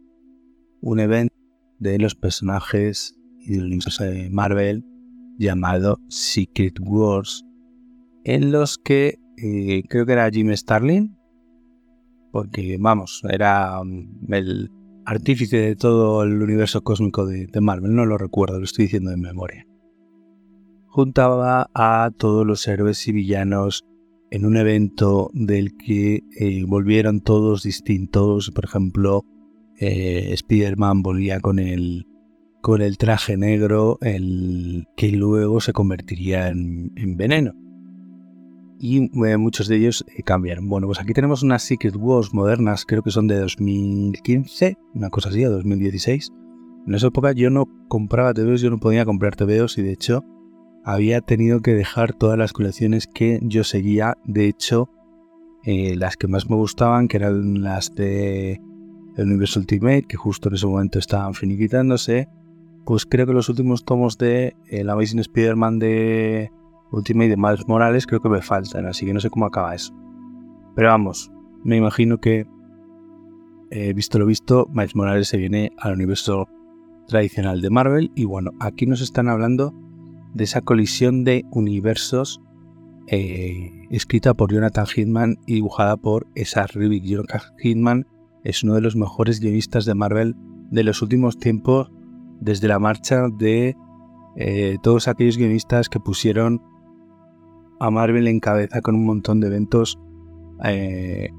un 0.82 1.02
evento 1.02 1.36
de 1.78 2.00
los 2.00 2.16
personajes 2.16 3.20
y 3.40 3.56
del 3.56 3.66
universo 3.66 4.06
de 4.06 4.30
Marvel 4.30 4.86
llamado 5.38 6.00
Secret 6.08 6.80
Wars, 6.80 7.46
en 8.24 8.52
los 8.52 8.78
que 8.78 9.20
eh, 9.38 9.84
creo 9.88 10.06
que 10.06 10.14
era 10.14 10.30
Jim 10.30 10.52
Starlin, 10.56 11.18
porque 12.32 12.78
vamos, 12.80 13.22
era 13.30 13.80
um, 13.82 14.08
el 14.30 14.72
artífice 15.06 15.58
de 15.58 15.76
todo 15.76 16.24
el 16.24 16.42
universo 16.42 16.84
cósmico 16.84 17.26
de, 17.26 17.50
Marvel, 17.62 17.96
no 17.96 18.06
lo 18.06 18.18
recuerdo, 18.18 18.60
lo 18.60 18.66
estoy 18.66 18.86
diciendo 18.86 19.10
de 19.10 19.18
memoria. 19.18 19.66
Juntaba 20.88 21.70
a 21.74 22.12
todos 22.18 22.46
los 22.46 22.68
héroes 22.68 23.08
y 23.08 23.12
villanos 23.12 23.86
en 24.32 24.46
un 24.46 24.58
evento 24.58 25.32
del 25.34 25.76
que 25.78 26.22
eh, 26.40 26.64
volvieron 26.68 27.22
todos 27.22 27.64
distintos, 27.64 28.52
por 28.52 28.66
ejemplo, 28.66 29.26
eh, 29.80 30.34
Spider-Man 30.34 31.02
volvía 31.02 31.40
con 31.40 31.58
el, 31.58 32.06
con 32.62 32.82
el 32.82 32.98
traje 32.98 33.38
negro, 33.38 33.98
el 34.02 34.88
que 34.96 35.12
luego 35.12 35.62
se 35.62 35.74
convertiría 35.74 36.50
en, 36.50 36.92
veneno. 37.16 37.54
Y 38.82 39.12
eh, 39.26 39.38
muchos 39.38 39.68
de 39.68 39.76
ellos 39.76 40.06
eh, 40.16 40.24
cambiaron. 40.24 40.70
Bueno, 40.70 40.88
pues 40.88 41.00
aquí 41.00 41.14
tenemos 41.14 41.44
unas 41.44 41.64
Secret 41.64 41.96
Wars 41.98 42.34
modernas, 42.34 42.86
creo 42.86 43.04
que 43.04 43.12
son 43.12 43.28
de 43.28 43.38
2015, 43.38 44.78
una 44.94 45.10
cosa 45.10 45.30
así, 45.30 45.44
o 45.44 45.52
2016. 45.52 46.32
En 46.88 46.96
esa 46.96 47.08
época 47.08 47.34
yo 47.34 47.50
no 47.50 47.68
compraba 47.90 48.34
TVOs, 48.34 48.62
yo 48.62 48.70
no 48.70 48.80
podía 48.80 49.06
comprar 49.06 49.36
TVOs 49.36 49.78
y 49.78 49.84
de 49.84 49.92
hecho 49.92 50.24
había 50.86 51.20
tenido 51.20 51.60
que 51.60 51.74
dejar 51.74 52.14
todas 52.14 52.38
las 52.38 52.54
colecciones 52.54 53.06
que 53.06 53.40
yo 53.42 53.66
seguía. 53.66 54.18
De 54.24 54.48
hecho, 54.48 54.90
las 55.66 56.16
que 56.16 56.28
más 56.28 56.50
me 56.50 56.56
gustaban, 56.56 57.10
que 57.10 57.18
eran 57.18 57.62
las 57.62 57.94
de 57.94 58.62
el 59.18 59.32
Ultimate, 59.34 60.04
que 60.04 60.18
justo 60.18 60.50
en 60.50 60.56
ese 60.56 60.66
momento 60.66 61.00
estaban 61.00 61.34
finiquitándose, 61.34 62.30
pues 62.86 63.06
creo 63.06 63.28
que 63.28 63.34
los 63.34 63.50
últimos 63.50 63.84
tomos 63.84 64.18
de 64.18 64.56
El 64.68 64.90
Amazing 64.90 65.20
Spider-Man 65.20 65.80
de 65.80 66.52
Ultimate 66.92 67.30
de 67.30 67.38
Miles 67.38 67.68
Morales 67.68 68.08
creo 68.08 68.22
que 68.22 68.30
me 68.30 68.42
faltan, 68.42 68.86
así 68.86 69.06
que 69.06 69.14
no 69.14 69.20
sé 69.20 69.30
cómo 69.30 69.46
acaba 69.46 69.76
eso. 69.76 69.94
Pero 70.76 70.90
vamos, 70.90 71.32
me 71.64 71.78
imagino 71.78 72.20
que, 72.20 72.48
eh, 73.72 73.94
visto 73.94 74.20
lo 74.20 74.26
visto, 74.26 74.68
Miles 74.72 74.96
Morales 74.96 75.28
se 75.28 75.38
viene 75.38 75.72
al 75.78 75.94
universo 75.94 76.48
tradicional 77.08 77.62
de 77.62 77.70
Marvel 77.70 78.12
y 78.16 78.26
bueno, 78.26 78.52
aquí 78.60 78.86
nos 78.86 79.02
están 79.02 79.30
hablando 79.30 79.74
de 80.34 80.44
esa 80.44 80.62
colisión 80.62 81.24
de 81.24 81.44
universos 81.52 82.42
eh, 83.12 83.88
escrita 83.90 84.36
por 84.36 84.54
Jonathan 84.54 84.86
Hitman 84.86 85.40
y 85.48 85.56
dibujada 85.56 85.98
por 85.98 86.28
Esar 86.36 86.70
Ribic. 86.76 87.04
Jonathan 87.04 87.42
Hitman 87.58 88.08
es 88.44 88.64
uno 88.64 88.76
de 88.76 88.82
los 88.82 88.96
mejores 88.96 89.40
guionistas 89.40 89.86
de 89.86 89.96
Marvel 89.96 90.36
de 90.70 90.84
los 90.84 91.02
últimos 91.02 91.40
tiempos, 91.40 91.92
desde 92.40 92.68
la 92.68 92.78
marcha 92.78 93.28
de 93.30 93.76
eh, 94.36 94.78
todos 94.84 95.08
aquellos 95.08 95.38
guionistas 95.38 95.90
que 95.90 96.00
pusieron 96.00 96.62
a 97.80 97.90
Marvel 97.90 98.28
en 98.28 98.40
cabeza 98.40 98.82
con 98.82 98.96
un 98.96 99.06
montón 99.06 99.40
de 99.40 99.48
eventos 99.48 100.00
eh, 100.64 101.30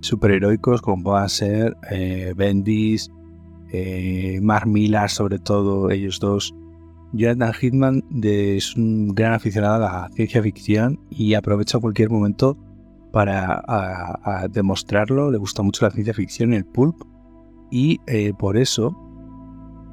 superheroicos, 0.00 0.80
como 0.82 1.10
va 1.10 1.24
a 1.24 1.28
ser 1.28 1.76
eh, 1.90 2.32
Bendis, 2.36 3.10
eh, 3.72 4.38
Mark 4.42 4.66
Millar, 4.66 5.10
sobre 5.10 5.38
todo, 5.38 5.90
ellos 5.90 6.20
dos. 6.20 6.54
Jonathan 7.12 7.52
Hitman 7.54 8.04
es 8.22 8.76
un 8.76 9.14
gran 9.14 9.32
aficionado 9.32 9.76
a 9.76 9.78
la 9.78 10.10
ciencia 10.14 10.42
ficción 10.42 11.00
y 11.10 11.34
aprovecha 11.34 11.78
cualquier 11.78 12.10
momento 12.10 12.58
para 13.12 13.62
demostrarlo. 14.50 15.30
Le 15.30 15.38
gusta 15.38 15.62
mucho 15.62 15.86
la 15.86 15.90
ciencia 15.90 16.12
ficción 16.12 16.52
y 16.52 16.56
el 16.56 16.66
pulp. 16.66 16.96
Y 17.70 18.00
eh, 18.06 18.32
por 18.38 18.56
eso 18.56 18.96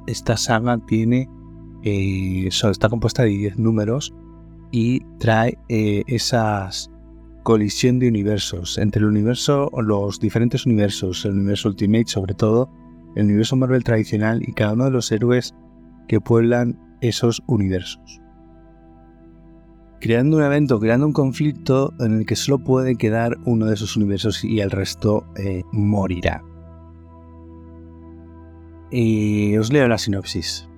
esta 0.06 0.36
saga 0.36 0.78
tiene. 0.86 1.28
Eh, 1.82 2.48
está 2.48 2.88
compuesta 2.88 3.22
de 3.22 3.30
10 3.30 3.58
números 3.58 4.14
y 4.70 5.00
trae 5.18 5.58
eh, 5.68 6.02
esas 6.06 6.90
colisión 7.42 8.00
de 8.00 8.08
universos 8.08 8.76
entre 8.78 9.00
el 9.00 9.06
universo, 9.06 9.70
los 9.76 10.18
diferentes 10.18 10.66
universos, 10.66 11.24
el 11.24 11.32
universo 11.32 11.68
Ultimate 11.68 12.06
sobre 12.08 12.34
todo, 12.34 12.68
el 13.14 13.26
universo 13.26 13.56
Marvel 13.56 13.84
tradicional 13.84 14.42
y 14.42 14.52
cada 14.52 14.72
uno 14.72 14.86
de 14.86 14.90
los 14.90 15.12
héroes 15.12 15.54
que 16.08 16.20
pueblan 16.20 16.78
esos 17.00 17.42
universos 17.46 18.20
creando 20.00 20.36
un 20.36 20.42
evento, 20.42 20.78
creando 20.78 21.06
un 21.06 21.12
conflicto 21.12 21.92
en 22.00 22.18
el 22.18 22.26
que 22.26 22.36
solo 22.36 22.58
puede 22.58 22.96
quedar 22.96 23.36
uno 23.44 23.66
de 23.66 23.74
esos 23.74 23.96
universos 23.96 24.44
y 24.44 24.60
el 24.60 24.70
resto 24.70 25.26
eh, 25.36 25.62
morirá. 25.72 26.42
Y 28.90 29.56
os 29.56 29.72
leo 29.72 29.88
la 29.88 29.98
sinopsis. 29.98 30.68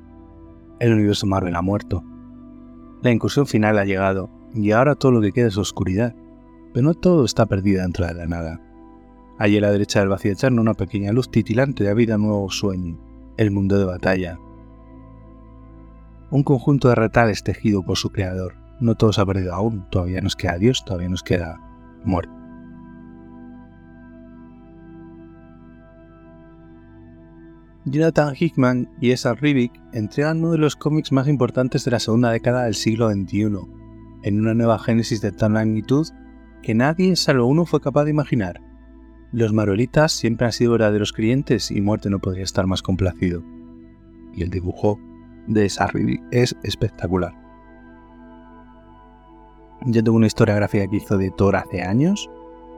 El 0.80 0.94
universo 0.94 1.26
Marvel 1.26 1.56
ha 1.56 1.62
muerto. 1.62 2.02
La 3.02 3.10
incursión 3.10 3.46
final 3.46 3.78
ha 3.78 3.84
llegado 3.84 4.30
y 4.54 4.72
ahora 4.72 4.94
todo 4.94 5.12
lo 5.12 5.20
que 5.20 5.32
queda 5.32 5.48
es 5.48 5.56
oscuridad. 5.56 6.14
Pero 6.72 6.84
no 6.84 6.94
todo 6.94 7.24
está 7.24 7.46
perdido 7.46 7.82
dentro 7.82 8.06
de 8.06 8.14
la 8.14 8.26
nada. 8.26 8.60
Allí 9.38 9.56
a 9.58 9.60
la 9.60 9.70
derecha 9.70 10.00
del 10.00 10.08
vacío 10.08 10.32
eterno 10.32 10.60
una 10.60 10.74
pequeña 10.74 11.12
luz 11.12 11.30
titilante 11.30 11.84
da 11.84 11.94
vida 11.94 12.18
nuevo 12.18 12.50
sueño, 12.50 12.98
el 13.36 13.50
mundo 13.50 13.78
de 13.78 13.84
batalla. 13.84 14.38
Un 16.30 16.42
conjunto 16.42 16.88
de 16.88 16.96
retales 16.96 17.42
tejido 17.42 17.82
por 17.82 17.96
su 17.96 18.10
creador, 18.10 18.54
no 18.80 18.96
todo 18.96 19.12
se 19.12 19.20
ha 19.20 19.26
perdido 19.26 19.54
aún, 19.54 19.88
todavía 19.90 20.20
nos 20.20 20.36
queda 20.36 20.58
Dios, 20.58 20.84
todavía 20.84 21.08
nos 21.08 21.22
queda 21.22 21.58
muerte. 22.04 22.37
Jonathan 27.90 28.34
Hickman 28.38 28.88
y 29.00 29.12
Esa 29.12 29.34
Rivik 29.34 29.72
entregan 29.92 30.38
uno 30.38 30.52
de 30.52 30.58
los 30.58 30.76
cómics 30.76 31.12
más 31.12 31.26
importantes 31.28 31.84
de 31.84 31.90
la 31.90 31.98
segunda 31.98 32.30
década 32.30 32.64
del 32.64 32.74
siglo 32.74 33.10
XXI, 33.10 33.48
en 34.22 34.40
una 34.40 34.54
nueva 34.54 34.78
génesis 34.78 35.20
de 35.20 35.32
tal 35.32 35.52
magnitud 35.52 36.06
que 36.62 36.74
nadie 36.74 37.16
salvo 37.16 37.46
uno 37.46 37.64
fue 37.64 37.80
capaz 37.80 38.04
de 38.04 38.10
imaginar. 38.10 38.60
Los 39.32 39.52
marolitas 39.52 40.12
siempre 40.12 40.46
han 40.46 40.52
sido 40.52 40.72
verdaderos 40.72 41.12
clientes 41.12 41.70
y 41.70 41.80
Muerte 41.80 42.10
no 42.10 42.18
podría 42.18 42.44
estar 42.44 42.66
más 42.66 42.82
complacido. 42.82 43.42
Y 44.34 44.42
el 44.42 44.50
dibujo 44.50 44.98
de 45.46 45.66
Esa 45.66 45.86
Rivik 45.86 46.22
es 46.30 46.56
espectacular. 46.62 47.34
Yo 49.86 50.02
tengo 50.02 50.16
una 50.16 50.26
historia 50.26 50.56
gráfica 50.56 50.86
que 50.88 50.96
hizo 50.96 51.16
de 51.16 51.30
Thor 51.30 51.56
hace 51.56 51.82
años 51.82 52.28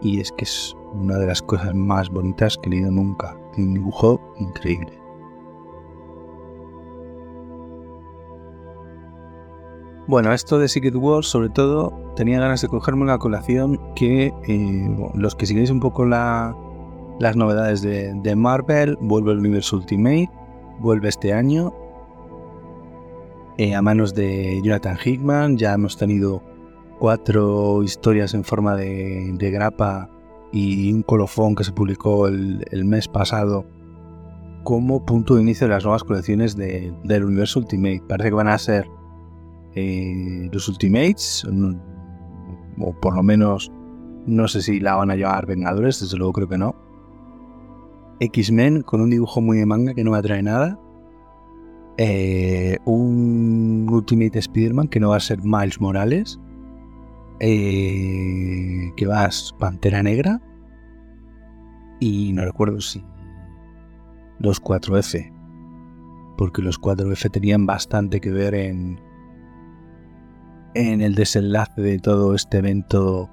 y 0.03 0.20
es 0.20 0.31
que 0.33 0.44
es 0.44 0.77
una 0.92 1.16
de 1.16 1.27
las 1.27 1.42
cosas 1.42 1.75
más 1.75 2.11
bonitas 2.11 2.57
que 2.59 2.68
he 2.68 2.73
leído 2.73 2.90
nunca. 2.90 3.37
Un 3.57 3.75
dibujo 3.75 4.20
increíble. 4.38 5.00
Bueno, 10.11 10.33
esto 10.33 10.59
de 10.59 10.66
Secret 10.66 10.96
Wars, 10.96 11.29
sobre 11.29 11.51
todo, 11.51 11.92
tenía 12.16 12.40
ganas 12.40 12.61
de 12.61 12.66
cogerme 12.66 13.03
una 13.03 13.18
colación 13.18 13.81
que 13.94 14.35
eh, 14.49 14.96
los 15.14 15.37
que 15.37 15.46
sigáis 15.46 15.70
un 15.70 15.79
poco 15.79 16.05
las 16.05 17.37
novedades 17.37 17.81
de, 17.83 18.12
de, 18.14 18.35
Marvel, 18.35 18.99
vuelve 19.01 19.31
el 19.31 19.38
universo 19.38 19.77
Ultimate, 19.77 20.29
vuelve 20.81 21.11
este 21.11 21.33
año 21.33 21.73
eh, 23.57 23.77
a 23.77 23.83
manos 23.83 24.12
de 24.12 24.61
Jonathan 24.64 24.99
Hickman. 25.01 25.57
Ya 25.57 25.75
hemos 25.75 25.96
tenido 25.96 26.42
cuatro 26.99 27.85
historias 27.85 28.35
en 28.35 28.42
forma 28.42 28.75
de, 28.75 29.33
grapa 29.53 30.11
y 30.51 30.92
un 30.92 31.05
colofón 31.05 31.55
que 31.55 31.62
se 31.62 31.70
publicó 31.70 32.27
el, 32.27 32.85
mes 32.85 33.07
pasado 33.07 33.64
como 34.64 35.07
punto 35.07 35.37
de 35.37 35.42
inicio 35.42 35.68
de 35.68 35.75
las 35.75 35.85
nuevas 35.85 36.03
colecciones 36.03 36.57
del 36.57 37.25
universo 37.25 37.61
Ultimate. 37.61 38.03
Parece 38.09 38.31
que 38.31 38.35
van 38.35 38.49
a 38.49 38.59
ser 38.59 38.88
eh, 39.75 40.49
los 40.53 40.69
Ultimates, 40.69 41.47
o 42.79 42.93
por 43.01 43.15
lo 43.15 43.23
menos 43.23 43.73
no 44.27 44.49
sé 44.49 44.63
si 44.63 44.81
la 44.81 44.97
van 44.97 45.11
a 45.11 45.17
llevar 45.17 45.47
Vengadores, 45.47 46.01
desde 46.01 46.17
luego 46.17 46.33
creo 46.33 46.49
que 46.49 46.59
no. 46.59 46.75
X-Men 48.21 48.83
con 48.83 49.01
un 49.01 49.11
dibujo 49.11 49.41
muy 49.41 49.59
de 49.59 49.67
manga 49.67 49.95
que 49.95 50.05
no 50.05 50.11
me 50.11 50.19
atrae 50.19 50.43
nada. 50.43 50.79
Eh, 51.97 52.79
un 52.85 53.87
Ultimate 53.91 54.39
Spider-Man 54.39 54.89
que 54.89 55.01
no 55.01 55.11
va 55.11 55.17
a 55.17 55.21
ser 55.21 55.41
Miles 55.43 55.81
Morales 55.81 56.39
eh, 57.41 58.93
que 58.97 59.07
vas 59.07 59.55
Pantera 59.59 60.03
Negra 60.03 60.41
y 61.99 62.33
no 62.33 62.45
recuerdo 62.45 62.81
si 62.81 63.03
los 64.39 64.63
4F, 64.63 65.33
porque 66.37 66.63
los 66.63 66.81
4F 66.81 67.31
tenían 67.31 67.67
bastante 67.67 68.21
que 68.21 68.31
ver 68.31 68.55
en, 68.55 69.01
en 70.75 71.01
el 71.01 71.15
desenlace 71.15 71.81
de 71.81 71.99
todo 71.99 72.35
este 72.35 72.59
evento 72.59 73.29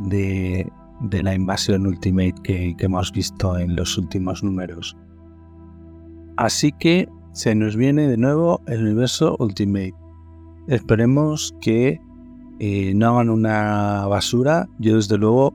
de, 0.00 0.70
la 1.10 1.34
invasión 1.34 1.86
Ultimate 1.86 2.34
que, 2.42 2.76
hemos 2.78 3.12
visto 3.12 3.58
en 3.58 3.76
los 3.76 3.98
últimos 3.98 4.42
números. 4.42 4.96
Así 6.36 6.72
que 6.72 7.08
se 7.32 7.54
nos 7.54 7.76
viene 7.76 8.08
de 8.08 8.16
nuevo 8.16 8.60
el 8.66 8.82
universo 8.82 9.36
Ultimate. 9.38 9.94
Esperemos 10.68 11.54
que 11.60 12.00
eh, 12.60 12.92
no 12.94 13.08
hagan 13.08 13.30
una 13.30 14.06
basura. 14.06 14.68
Yo 14.78 14.96
desde 14.96 15.18
luego 15.18 15.54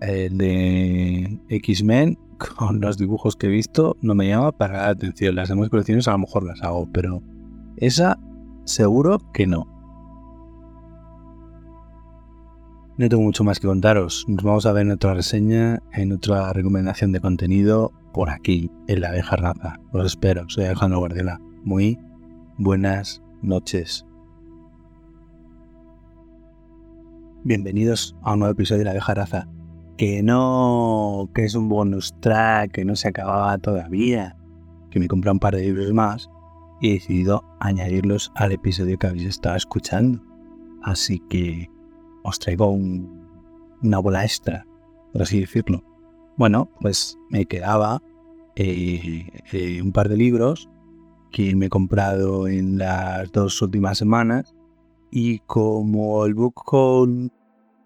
el 0.00 0.36
de 0.38 1.38
X-Men 1.48 2.18
con 2.56 2.80
los 2.80 2.98
dibujos 2.98 3.36
que 3.36 3.46
he 3.46 3.50
visto 3.50 3.96
no 4.02 4.14
me 4.14 4.28
llama 4.28 4.52
para 4.52 4.82
la 4.82 4.88
atención. 4.88 5.34
Las 5.34 5.48
demás 5.48 5.68
colecciones 5.70 6.08
a 6.08 6.12
lo 6.12 6.18
mejor 6.18 6.44
las 6.44 6.62
hago, 6.62 6.88
pero 6.92 7.22
esa 7.76 8.18
seguro 8.64 9.18
que 9.32 9.46
no. 9.46 9.73
No 12.96 13.08
tengo 13.08 13.24
mucho 13.24 13.42
más 13.42 13.58
que 13.58 13.66
contaros. 13.66 14.24
Nos 14.28 14.44
vamos 14.44 14.66
a 14.66 14.72
ver 14.72 14.82
en 14.82 14.92
otra 14.92 15.14
reseña, 15.14 15.82
en 15.94 16.12
otra 16.12 16.52
recomendación 16.52 17.10
de 17.10 17.18
contenido 17.18 17.90
por 18.12 18.30
aquí, 18.30 18.70
en 18.86 19.00
la 19.00 19.08
abeja 19.08 19.34
raza. 19.34 19.80
Os 19.92 20.06
espero. 20.06 20.44
Soy 20.46 20.66
Alejandro 20.66 21.00
Guardiola. 21.00 21.40
Muy 21.64 21.98
buenas 22.56 23.20
noches. 23.42 24.06
Bienvenidos 27.42 28.14
a 28.22 28.34
un 28.34 28.38
nuevo 28.38 28.52
episodio 28.52 28.78
de 28.78 28.84
La 28.84 28.90
Abeja 28.92 29.14
Raza. 29.14 29.48
Que 29.98 30.22
no, 30.22 31.28
que 31.34 31.46
es 31.46 31.56
un 31.56 31.68
bonus 31.68 32.14
track, 32.20 32.70
que 32.70 32.84
no 32.84 32.94
se 32.94 33.08
acababa 33.08 33.58
todavía. 33.58 34.36
Que 34.92 35.00
me 35.00 35.08
compré 35.08 35.32
un 35.32 35.40
par 35.40 35.56
de 35.56 35.62
libros 35.62 35.92
más 35.92 36.30
y 36.80 36.90
he 36.90 36.92
decidido 36.92 37.42
añadirlos 37.58 38.30
al 38.36 38.52
episodio 38.52 38.96
que 39.00 39.08
habéis 39.08 39.24
estado 39.24 39.56
escuchando. 39.56 40.22
Así 40.84 41.18
que 41.28 41.73
os 42.24 42.38
traigo 42.38 42.70
una 42.70 43.98
bola 44.00 44.24
extra, 44.24 44.66
por 45.12 45.22
así 45.22 45.40
decirlo. 45.40 45.84
Bueno, 46.36 46.68
pues 46.80 47.16
me 47.30 47.44
quedaba 47.44 48.02
eh, 48.56 49.28
eh, 49.52 49.82
un 49.82 49.92
par 49.92 50.08
de 50.08 50.16
libros 50.16 50.68
que 51.30 51.54
me 51.54 51.66
he 51.66 51.68
comprado 51.68 52.48
en 52.48 52.78
las 52.78 53.30
dos 53.30 53.60
últimas 53.62 53.98
semanas 53.98 54.54
y 55.10 55.40
como 55.40 56.24
el 56.24 56.34
book 56.34 57.20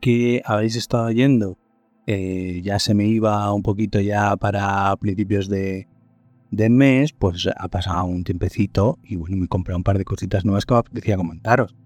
que 0.01 0.43
habéis 0.47 0.77
estado 0.77 1.11
yendo 1.11 1.59
eh, 2.07 2.63
ya 2.63 2.79
se 2.79 2.95
me 2.95 3.05
iba 3.05 3.53
un 3.53 3.63
poquito 3.63 4.01
ya 4.01 4.35
para 4.37 4.97
principios 4.97 5.47
de, 5.51 5.89
de, 6.51 6.71
mes, 6.71 7.13
pues 7.13 7.47
ha 7.55 7.69
pasado 7.69 8.07
un 8.07 8.25
tiempecito 8.25 8.99
y 9.03 9.17
bueno, 9.17 9.37
me 9.37 9.45
he 9.45 9.49
comprado 9.49 9.77
un 9.77 9.85
par 9.85 9.99
de 9.99 10.07
cositas 10.07 10.47
nuevas 10.47 10.65
que 10.65 10.73
me 10.73 10.81
apetecía 10.81 11.19
comentaros. 11.19 11.77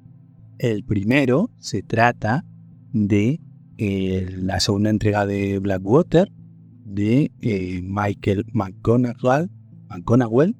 El 0.63 0.85
primero 0.85 1.51
se 1.59 1.83
trata 1.83 2.45
de 2.93 3.41
eh, 3.79 4.29
la 4.39 4.61
segunda 4.61 4.91
entrega 4.91 5.27
de 5.27 5.59
Blackwater 5.59 6.31
de 6.85 7.33
eh, 7.41 7.81
Michael 7.83 8.47
McGonagall, 8.53 9.51
McGonagall, 9.89 10.55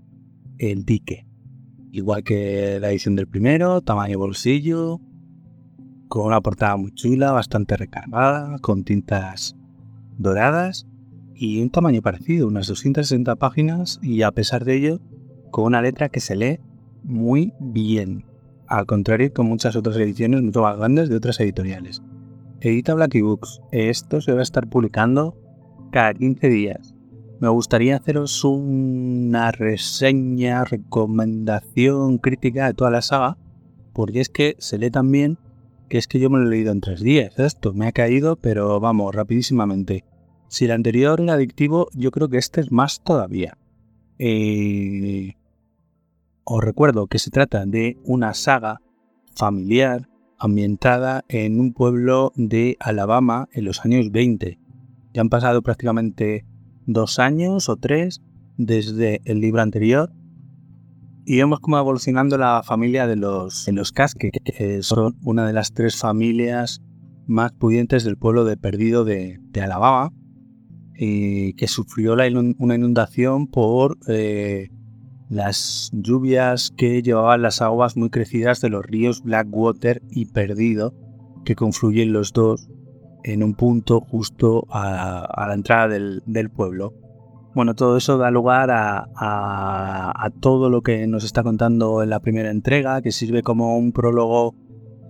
El 0.59 0.85
Dique. 0.85 1.25
Igual 1.93 2.25
que 2.25 2.79
la 2.81 2.91
edición 2.91 3.15
del 3.15 3.29
primero, 3.29 3.81
tamaño 3.81 4.19
bolsillo, 4.19 5.01
con 6.09 6.27
una 6.27 6.41
portada 6.41 6.77
muy 6.77 6.91
chula, 6.91 7.31
bastante 7.31 7.77
recargada, 7.77 8.59
con 8.59 8.83
tintas 8.83 9.55
doradas 10.19 10.85
y 11.33 11.63
un 11.63 11.71
tamaño 11.71 12.03
parecido, 12.03 12.49
unas 12.49 12.67
260 12.67 13.37
páginas 13.37 14.01
y 14.03 14.23
a 14.23 14.33
pesar 14.33 14.65
de 14.65 14.79
ello, 14.79 15.01
con 15.53 15.67
una 15.67 15.81
letra 15.81 16.09
que 16.09 16.19
se 16.19 16.35
lee 16.35 16.59
muy 17.05 17.53
bien 17.61 18.32
al 18.73 18.87
contrario 18.87 19.35
que 19.35 19.43
muchas 19.43 19.77
otras 19.77 19.97
ediciones 19.99 20.41
mucho 20.41 20.63
más 20.63 20.79
grandes 20.79 21.11
de 21.11 21.17
otras 21.17 21.39
editoriales. 21.41 22.01
Edita 22.63 22.95
Blacky 22.95 23.21
Books. 23.21 23.61
Esto 23.71 24.23
se 24.23 24.33
va 24.33 24.41
a 24.41 24.43
estar 24.43 24.67
publicando 24.67 25.37
cada 25.91 26.15
15 26.15 26.49
días. 26.49 26.95
Me 27.39 27.51
gustaría 27.51 27.97
haceros 27.97 28.43
una 28.45 29.53
reseña, 29.53 30.65
recomendación, 30.65 32.17
crítica 32.17 32.67
de 32.67 32.73
toda 32.73 32.91
la 32.91 33.03
saga, 33.03 33.37
porque 33.93 34.21
es 34.21 34.31
que 34.31 34.57
se 34.59 34.79
lee 34.79 34.91
tan 34.91 35.13
bien 35.13 35.39
que 35.91 35.99
es 35.99 36.07
que 36.07 36.19
yo 36.19 36.31
me 36.31 36.39
lo 36.39 36.47
he 36.47 36.51
leído 36.51 36.73
en 36.73 36.81
tres 36.81 37.03
días. 37.03 37.39
Esto 37.39 37.75
me 37.75 37.87
ha 37.87 37.93
caído, 37.93 38.37
pero 38.37 38.81
vamos, 38.81 39.15
rapidísimamente. 39.15 40.07
Si 40.49 40.65
el 40.65 40.71
anterior 40.71 41.21
era 41.21 41.35
adictivo, 41.35 41.89
yo 41.93 42.11
creo 42.11 42.31
que 42.31 42.39
este 42.39 42.63
es 42.63 42.73
más 42.73 43.03
todavía. 43.05 43.59
Eh, 44.19 45.35
os 46.45 46.63
recuerdo 46.63 47.07
que 47.07 47.19
se 47.19 47.31
trata 47.31 47.67
de 47.67 47.99
una 48.05 48.35
saga 48.35 48.81
familiar 49.35 50.09
ambientada 50.39 51.25
en 51.29 51.61
un 51.61 51.73
pueblo 51.73 52.33
de 52.35 52.77
Alabama 52.81 53.49
en 53.53 53.65
los 53.65 53.85
años 53.85 54.11
20. 54.11 54.59
Ya 55.15 55.21
han 55.21 55.29
pasado 55.29 55.63
prácticamente 55.63 56.45
dos 56.87 57.19
años 57.19 57.69
o 57.69 57.77
tres 57.77 58.21
desde 58.57 59.21
el 59.25 59.41
libro 59.41 59.63
anterior 59.63 60.13
y 61.25 61.37
vemos 61.37 61.61
cómo 61.61 61.79
evolucionando 61.79 62.37
la 62.37 62.63
familia 62.65 63.07
de 63.07 63.17
los, 63.17 63.67
de 63.67 63.73
los 63.73 63.93
Casque, 63.93 64.31
que 64.31 64.83
son 64.83 65.17
una 65.23 65.47
de 65.47 65.53
las 65.53 65.73
tres 65.73 65.97
familias 65.97 66.83
más 67.27 67.53
pudientes 67.53 68.03
del 68.03 68.17
pueblo 68.17 68.45
de 68.45 68.57
Perdido 68.57 69.05
de, 69.05 69.39
Alabama, 69.63 70.13
y 70.97 71.55
que 71.55 71.69
sufrió 71.69 72.15
una 72.15 72.75
inundación 72.75 73.47
por 73.47 73.99
eh, 74.09 74.69
las 75.33 75.91
lluvias 75.95 76.75
que 76.77 77.01
llevaban 77.01 77.41
las 77.41 77.63
aguas 77.63 77.97
muy 77.97 78.11
crecidas 78.11 78.61
de 78.61 78.69
los 78.69 78.85
ríos 78.85 79.23
Blackwater 79.23 80.03
y 80.11 80.27
Perdido, 80.27 80.93
que 81.47 81.57
confluyen 81.57 82.13
los 82.13 82.35
dos 82.35 82.69
en 83.25 83.43
un 83.43 83.55
punto 83.55 84.03
justo 84.03 84.67
a, 84.69 85.47
la 85.49 85.55
entrada 85.55 85.89
del, 85.89 86.51
pueblo. 86.55 86.93
Bueno, 87.55 87.75
todo 87.75 87.97
eso 87.97 88.19
da 88.19 88.31
lugar 88.31 88.69
a, 88.71 90.31
todo 90.41 90.69
lo 90.69 90.83
que 90.83 91.07
nos 91.07 91.25
está 91.25 91.43
contando 91.43 92.03
en 92.03 92.11
la 92.11 92.21
primera 92.21 92.51
entrega, 92.51 93.01
que 93.01 93.11
sirve 93.11 93.43
como 93.43 93.79
un 93.79 93.93
prólogo 93.93 94.55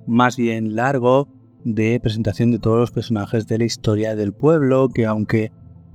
más 0.07 0.37
bien 0.37 0.77
largo 0.77 1.27
de 1.65 1.99
presentación 1.99 2.53
de 2.53 2.61
todos 2.61 2.79
los 2.79 2.93
personajes 2.93 3.49
de 3.49 3.59
la 3.59 3.65
historia 3.65 4.15
del 4.15 4.33
pueblo, 4.33 4.89
que 4.89 5.05
aunque 5.05 5.51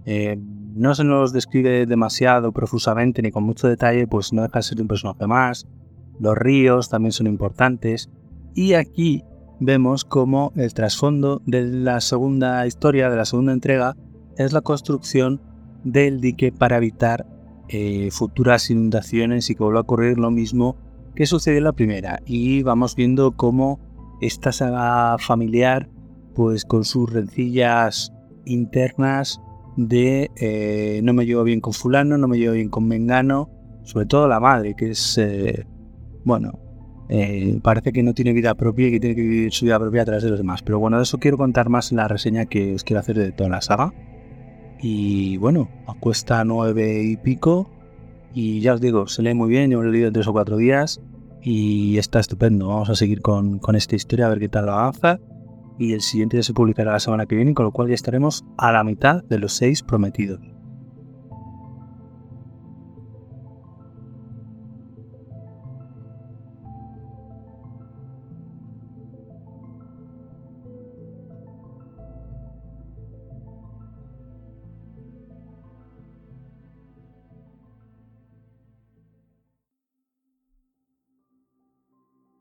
eh, 0.05 0.37
no 0.77 0.95
se 0.95 1.03
nos 1.03 1.33
describe 1.33 1.85
demasiado 1.85 2.51
profusamente 2.51 3.21
ni 3.21 3.31
con 3.31 3.43
mucho 3.43 3.67
detalle, 3.67 4.07
pues 4.07 4.33
no 4.33 4.43
deja 4.43 4.59
de 4.59 4.63
ser 4.63 4.81
un 4.81 4.87
personaje 4.87 5.27
más. 5.27 5.67
Los 6.19 6.37
ríos 6.37 6.89
también 6.89 7.11
son 7.11 7.27
importantes. 7.27 8.09
Y 8.53 8.73
aquí 8.73 9.23
vemos 9.59 10.05
como 10.05 10.51
el 10.55 10.73
trasfondo 10.73 11.41
de 11.45 11.63
la 11.63 12.01
segunda 12.01 12.65
historia, 12.65 13.09
de 13.09 13.17
la 13.17 13.25
segunda 13.25 13.53
entrega, 13.53 13.95
es 14.37 14.53
la 14.53 14.61
construcción 14.61 15.41
del 15.83 16.21
dique 16.21 16.51
para 16.51 16.77
evitar 16.77 17.25
eh, 17.69 18.09
futuras 18.11 18.69
inundaciones 18.69 19.49
y 19.49 19.55
que 19.55 19.63
vuelva 19.63 19.79
a 19.79 19.83
ocurrir 19.83 20.17
lo 20.17 20.31
mismo 20.31 20.77
que 21.15 21.25
sucedió 21.25 21.57
en 21.57 21.63
la 21.65 21.73
primera. 21.73 22.19
Y 22.25 22.63
vamos 22.63 22.95
viendo 22.95 23.35
cómo 23.35 23.79
esta 24.21 24.51
saga 24.51 25.17
familiar, 25.17 25.89
pues 26.35 26.65
con 26.65 26.83
sus 26.83 27.11
rencillas 27.11 28.13
internas, 28.45 29.41
de 29.77 30.31
eh, 30.35 30.99
no 31.03 31.13
me 31.13 31.25
llevo 31.25 31.43
bien 31.43 31.61
con 31.61 31.71
fulano, 31.71 32.17
no 32.17 32.27
me 32.27 32.37
llevo 32.37 32.55
bien 32.55 32.69
con 32.69 32.87
mengano, 32.87 33.49
sobre 33.83 34.07
todo 34.07 34.27
la 34.27 34.39
madre, 34.39 34.75
que 34.75 34.89
es, 34.89 35.17
eh, 35.19 35.65
bueno, 36.25 36.59
eh, 37.09 37.59
parece 37.61 37.93
que 37.93 38.03
no 38.03 38.13
tiene 38.13 38.33
vida 38.33 38.55
propia 38.55 38.87
y 38.87 38.91
que 38.91 38.99
tiene 38.99 39.15
que 39.15 39.21
vivir 39.21 39.53
su 39.53 39.65
vida 39.65 39.79
propia 39.79 40.01
a 40.01 40.05
través 40.05 40.23
de 40.23 40.31
los 40.31 40.39
demás. 40.39 40.61
Pero 40.63 40.79
bueno, 40.79 40.97
de 40.97 41.03
eso 41.03 41.19
quiero 41.19 41.37
contar 41.37 41.69
más 41.69 41.91
en 41.91 41.97
la 41.97 42.07
reseña 42.07 42.47
que 42.47 42.73
os 42.73 42.83
quiero 42.83 42.99
hacer 42.99 43.17
de 43.17 43.31
toda 43.31 43.49
la 43.49 43.61
saga. 43.61 43.93
Y 44.81 45.37
bueno, 45.37 45.69
cuesta 45.99 46.43
nueve 46.43 47.03
y 47.03 47.15
pico. 47.15 47.69
Y 48.33 48.59
ya 48.59 48.73
os 48.73 48.81
digo, 48.81 49.07
se 49.07 49.23
lee 49.23 49.33
muy 49.33 49.49
bien, 49.49 49.71
yo 49.71 49.81
lo 49.81 49.89
he 49.89 49.91
leído 49.91 50.07
en 50.07 50.13
tres 50.13 50.27
o 50.27 50.33
cuatro 50.33 50.57
días. 50.57 51.01
Y 51.41 51.97
está 51.97 52.19
estupendo. 52.19 52.67
Vamos 52.67 52.89
a 52.89 52.95
seguir 52.95 53.21
con, 53.21 53.59
con 53.59 53.75
esta 53.75 53.95
historia 53.95 54.25
a 54.25 54.29
ver 54.29 54.39
qué 54.39 54.49
tal 54.49 54.67
avanza 54.67 55.19
y 55.77 55.93
el 55.93 56.01
siguiente 56.01 56.37
ya 56.37 56.43
se 56.43 56.53
publicará 56.53 56.91
la 56.91 56.99
semana 56.99 57.25
que 57.25 57.35
viene, 57.35 57.53
con 57.53 57.65
lo 57.65 57.71
cual 57.71 57.89
ya 57.89 57.95
estaremos 57.95 58.45
a 58.57 58.71
la 58.71 58.83
mitad 58.83 59.23
de 59.23 59.39
los 59.39 59.53
seis 59.53 59.83
prometidos. 59.83 60.56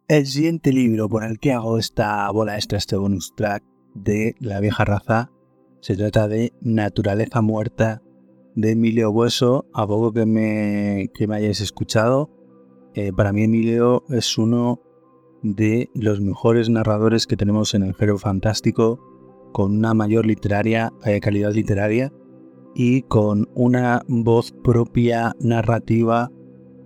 El 0.09 0.25
siguiente 0.27 0.73
libro 0.73 1.09
por 1.09 1.25
el 1.25 1.41
que 1.41 1.53
hago 1.53 1.79
esta 1.79 2.31
bola 2.31 2.55
extra, 2.55 2.79
este 2.79 2.95
bonus 2.95 3.35
track 3.35 3.65
de 3.93 4.37
la 4.39 4.61
vieja 4.61 4.85
raza, 4.85 5.33
se 5.81 5.97
trata 5.97 6.29
de 6.29 6.53
Naturaleza 6.61 7.43
Muerta 7.43 8.05
de 8.55 8.71
Emilio 8.71 9.11
Bueso. 9.11 9.67
A 9.75 9.85
poco 9.85 10.13
que 10.13 10.25
me, 10.25 11.11
que 11.13 11.27
me 11.27 11.35
hayáis 11.35 11.61
escuchado, 11.61 12.31
eh, 12.95 13.13
para 13.13 13.33
mí 13.33 13.43
Emilio 13.43 14.05
es 14.09 14.39
uno 14.39 14.81
de 15.43 15.91
los 15.93 16.21
mejores 16.21 16.69
narradores 16.71 17.27
que 17.27 17.37
tenemos 17.37 17.75
en 17.75 17.83
el 17.83 17.97
género 17.97 18.19
fantástico, 18.19 19.01
con 19.53 19.77
una 19.77 19.93
mayor 19.93 20.25
literaria, 20.25 20.93
eh, 21.05 21.19
calidad 21.19 21.53
literaria 21.53 22.13
y 22.77 23.03
con 23.03 23.49
una 23.57 24.03
voz 24.07 24.53
propia 24.63 25.35
narrativa 25.41 26.31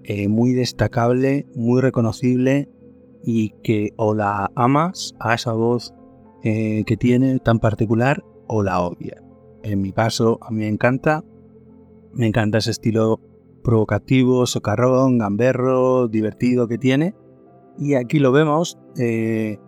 eh, 0.04 0.28
muy 0.28 0.54
destacable, 0.54 1.46
muy 1.54 1.82
reconocible 1.82 2.70
y 3.24 3.50
que 3.62 3.92
o 3.96 4.14
la 4.14 4.50
amas 4.54 5.14
a 5.20 5.34
esa 5.34 5.52
voz 5.52 5.94
eh, 6.42 6.84
que 6.86 6.96
tiene 6.96 7.38
tan 7.38 7.58
particular 7.58 8.24
o 8.46 8.62
la 8.62 8.80
odias. 8.80 9.22
En 9.62 9.82
mi 9.82 9.92
caso, 9.92 10.38
a 10.42 10.50
mí 10.50 10.58
me 10.58 10.68
encanta, 10.68 11.22
me 12.14 12.26
encanta 12.26 12.58
ese 12.58 12.70
estilo 12.70 13.20
provocativo, 13.62 14.46
socarrón, 14.46 15.18
gamberro, 15.18 16.08
divertido 16.08 16.66
que 16.66 16.78
tiene. 16.78 17.14
Y 17.78 17.94
aquí 17.94 18.18
lo 18.18 18.32
vemos 18.32 18.78
eh, 18.96 19.58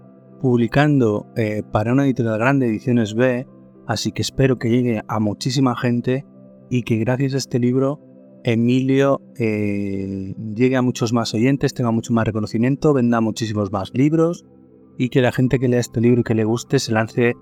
publicando 0.41 1.27
eh, 1.37 1.63
para 1.71 1.93
una 1.93 2.05
editorial 2.05 2.39
grande, 2.39 2.67
Ediciones 2.67 3.15
B, 3.15 3.47
así 3.87 4.13
que 4.13 4.23
espero 4.23 4.59
que 4.59 4.71
llegue 4.71 5.03
a 5.07 5.21
muchísima 5.21 5.77
gente 5.77 6.27
y 6.71 6.83
que 6.83 6.97
gracias 6.97 7.35
a 7.35 7.39
este 7.39 7.59
libro 7.59 8.01
Emilio 8.45 9.21
eh, 9.37 10.35
llegue 10.55 10.77
a 10.77 10.83
muchos 10.83 11.13
más 11.13 11.35
oyentes, 11.35 11.75
tenga 11.75 11.91
mucho 11.91 12.13
más 12.13 12.27
reconocimiento, 12.27 12.93
venda 12.93 13.21
muchísimos 13.21 13.71
más 13.71 13.93
libros 13.95 14.45
y 14.99 15.09
que 15.09 15.23
la 15.23 15.33
gente 15.33 15.59
que 15.59 15.69
lea 15.69 15.81
este 15.81 16.01
libro 16.01 16.21
y 16.21 16.25
que 16.25 16.35
le 16.35 16.45
guste 16.45 16.79
se 16.79 16.93
lance 16.93 17.35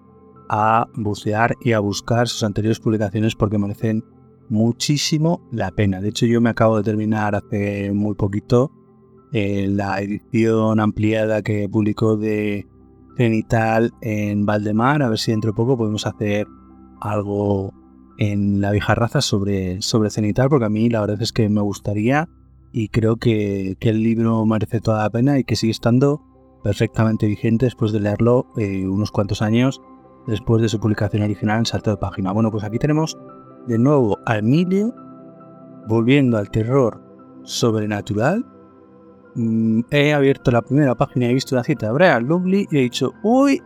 a 0.48 0.88
bucear 0.94 1.54
y 1.62 1.72
a 1.72 1.80
buscar 1.80 2.28
sus 2.28 2.42
anteriores 2.42 2.80
publicaciones 2.80 3.34
porque 3.34 3.58
merecen 3.58 4.04
muchísimo 4.48 5.48
la 5.52 5.70
pena. 5.70 6.00
De 6.00 6.08
hecho, 6.08 6.26
yo 6.26 6.40
me 6.40 6.50
acabo 6.50 6.76
de 6.76 6.82
terminar 6.82 7.34
hace 7.34 7.92
muy 7.92 8.14
poquito 8.14 8.72
eh, 9.32 9.68
la 9.68 10.00
edición 10.00 10.80
ampliada 10.80 11.42
que 11.42 11.68
publicó 11.68 12.16
de 12.16 12.66
Cenital 13.16 13.92
en 14.00 14.44
Valdemar. 14.44 15.02
A 15.02 15.08
ver 15.08 15.18
si 15.18 15.30
dentro 15.30 15.52
de 15.52 15.56
poco 15.56 15.76
podemos 15.76 16.06
hacer 16.06 16.46
algo 17.00 17.72
en 18.20 18.60
la 18.60 18.70
vieja 18.70 18.94
raza 18.94 19.22
sobre, 19.22 19.80
sobre 19.80 20.10
Cenital, 20.10 20.50
porque 20.50 20.66
a 20.66 20.68
mí 20.68 20.90
la 20.90 21.00
verdad 21.00 21.20
es 21.22 21.32
que 21.32 21.48
me 21.48 21.62
gustaría 21.62 22.28
y 22.70 22.88
creo 22.88 23.16
que, 23.16 23.76
el 23.80 24.02
libro 24.02 24.44
merece 24.44 24.80
toda 24.80 25.02
la 25.02 25.10
pena 25.10 25.38
y 25.38 25.44
que 25.44 25.56
sigue 25.56 25.72
estando 25.72 26.22
perfectamente 26.62 27.26
vigente 27.26 27.64
después 27.64 27.92
de 27.92 28.00
leerlo 28.00 28.46
eh, 28.58 28.86
unos 28.86 29.10
cuantos 29.10 29.40
años 29.40 29.80
después 30.26 30.60
de 30.60 30.68
su 30.68 30.78
publicación 30.78 31.22
original 31.22 31.60
en 31.60 31.66
salto 31.66 31.90
de 31.90 31.96
página. 31.96 32.32
Bueno, 32.32 32.50
pues 32.50 32.62
aquí 32.62 32.78
tenemos 32.78 33.16
de 33.66 33.78
nuevo 33.78 34.18
a 34.26 34.36
Emilio 34.36 34.94
volviendo 35.88 36.36
al 36.36 36.50
terror 36.50 37.02
sobrenatural. 37.42 38.44
Mm, 39.34 39.80
he 39.90 40.12
abierto 40.12 40.50
la 40.50 40.60
primera 40.60 40.94
página 40.94 41.24
y 41.24 41.30
he 41.30 41.34
visto 41.34 41.54
una 41.54 41.64
cita 41.64 41.86
de 41.86 41.92
Brian 41.94 42.28
Lovely 42.28 42.68
y 42.70 42.76
he 42.76 42.82
dicho, 42.82 43.14
uy, 43.22 43.62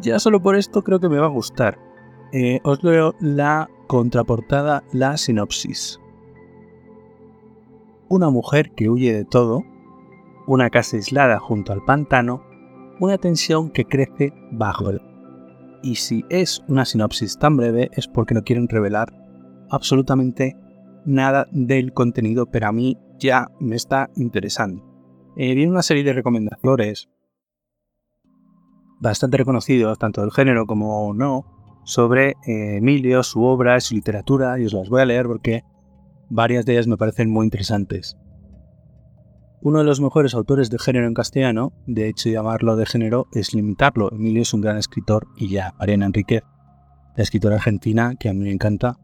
ya 0.00 0.20
solo 0.20 0.40
por 0.40 0.54
esto 0.54 0.84
creo 0.84 1.00
que 1.00 1.08
me 1.08 1.18
va 1.18 1.26
a 1.26 1.30
gustar. 1.30 1.91
Eh, 2.32 2.60
os 2.64 2.82
leo 2.82 3.14
la 3.20 3.68
contraportada, 3.86 4.84
la 4.92 5.16
sinopsis. 5.16 6.00
Una 8.08 8.30
mujer 8.30 8.72
que 8.72 8.88
huye 8.88 9.12
de 9.12 9.24
todo, 9.24 9.62
una 10.46 10.70
casa 10.70 10.96
aislada 10.96 11.38
junto 11.38 11.72
al 11.72 11.84
pantano, 11.84 12.42
una 13.00 13.18
tensión 13.18 13.70
que 13.70 13.84
crece 13.84 14.32
bajo 14.50 14.90
el 14.90 15.00
y 15.82 15.96
si 15.96 16.24
es 16.30 16.64
una 16.68 16.84
sinopsis 16.84 17.38
tan 17.38 17.56
breve 17.56 17.90
es 17.92 18.06
porque 18.06 18.34
no 18.34 18.42
quieren 18.42 18.68
revelar 18.68 19.12
absolutamente 19.70 20.56
nada 21.04 21.48
del 21.50 21.92
contenido, 21.92 22.46
pero 22.46 22.68
a 22.68 22.72
mí 22.72 22.96
ya 23.18 23.50
me 23.58 23.76
está 23.76 24.10
interesando. 24.16 24.84
Eh, 25.36 25.54
viene 25.54 25.72
una 25.72 25.82
serie 25.82 26.04
de 26.04 26.12
recomendaciones 26.12 27.08
bastante 29.00 29.36
reconocidos, 29.36 29.98
tanto 29.98 30.20
del 30.20 30.30
género 30.30 30.66
como 30.66 31.12
no, 31.14 31.61
sobre 31.84 32.30
eh, 32.46 32.76
Emilio, 32.76 33.22
su 33.22 33.42
obra, 33.42 33.80
su 33.80 33.94
literatura, 33.94 34.58
y 34.58 34.66
os 34.66 34.72
las 34.72 34.88
voy 34.88 35.02
a 35.02 35.06
leer 35.06 35.26
porque 35.26 35.64
varias 36.28 36.64
de 36.66 36.74
ellas 36.74 36.86
me 36.86 36.96
parecen 36.96 37.30
muy 37.30 37.44
interesantes 37.44 38.16
uno 39.64 39.78
de 39.78 39.84
los 39.84 40.00
mejores 40.00 40.34
autores 40.34 40.70
de 40.70 40.78
género 40.78 41.06
en 41.06 41.14
castellano, 41.14 41.72
de 41.86 42.08
hecho 42.08 42.28
llamarlo 42.28 42.74
de 42.74 42.84
género 42.84 43.28
es 43.32 43.54
limitarlo. 43.54 44.10
Emilio 44.12 44.42
es 44.42 44.52
un 44.52 44.60
gran 44.60 44.76
escritor 44.76 45.28
y 45.36 45.50
ya, 45.50 45.72
Mariana 45.78 46.06
Enriquez, 46.06 46.42
la 47.16 47.22
escritora 47.22 47.56
argentina 47.56 48.16
que 48.18 48.28
a 48.28 48.32
mí 48.32 48.40
me 48.40 48.50
encanta. 48.50 48.98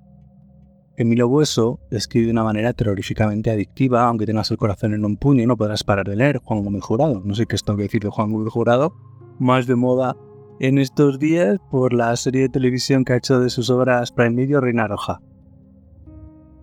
Emilio 0.97 1.29
Bueso 1.29 1.79
escribe 1.93 2.27
de 2.27 2.33
una 2.33 2.43
manera 2.43 2.73
terroríficamente 2.73 3.53
adictiva, 3.53 4.09
aunque 4.09 4.27
tengas 4.27 4.51
el 4.51 4.57
corazón 4.57 4.95
en 4.95 5.05
un 5.05 5.17
puño 5.17 5.45
y 5.45 5.47
no 5.47 5.57
podrás 5.57 5.85
parar 5.85 6.09
de 6.09 6.17
leer. 6.17 6.39
Juan 6.39 6.65
Gómez 6.65 6.83
Jurado, 6.83 7.23
no 7.25 7.37
sé 7.37 7.47
qué 7.47 7.55
esto 7.55 7.77
que 7.77 7.85
decir 7.85 8.03
de 8.03 8.11
Juan 8.11 8.33
Gómez 8.33 8.53
Jurado, 8.53 8.95
más 9.39 9.69
de 9.69 9.77
moda 9.77 10.17
en 10.61 10.79
estos 10.79 11.19
días 11.19 11.59
por 11.71 11.93
la 11.93 12.15
serie 12.17 12.43
de 12.43 12.49
televisión 12.49 13.05
que 13.05 13.13
ha 13.13 13.17
hecho 13.17 13.41
de 13.41 13.51
sus 13.51 13.71
obras 13.71 14.13
Prime 14.13 14.35
Video 14.35 14.61
Reina 14.61 14.87
Roja 14.87 15.21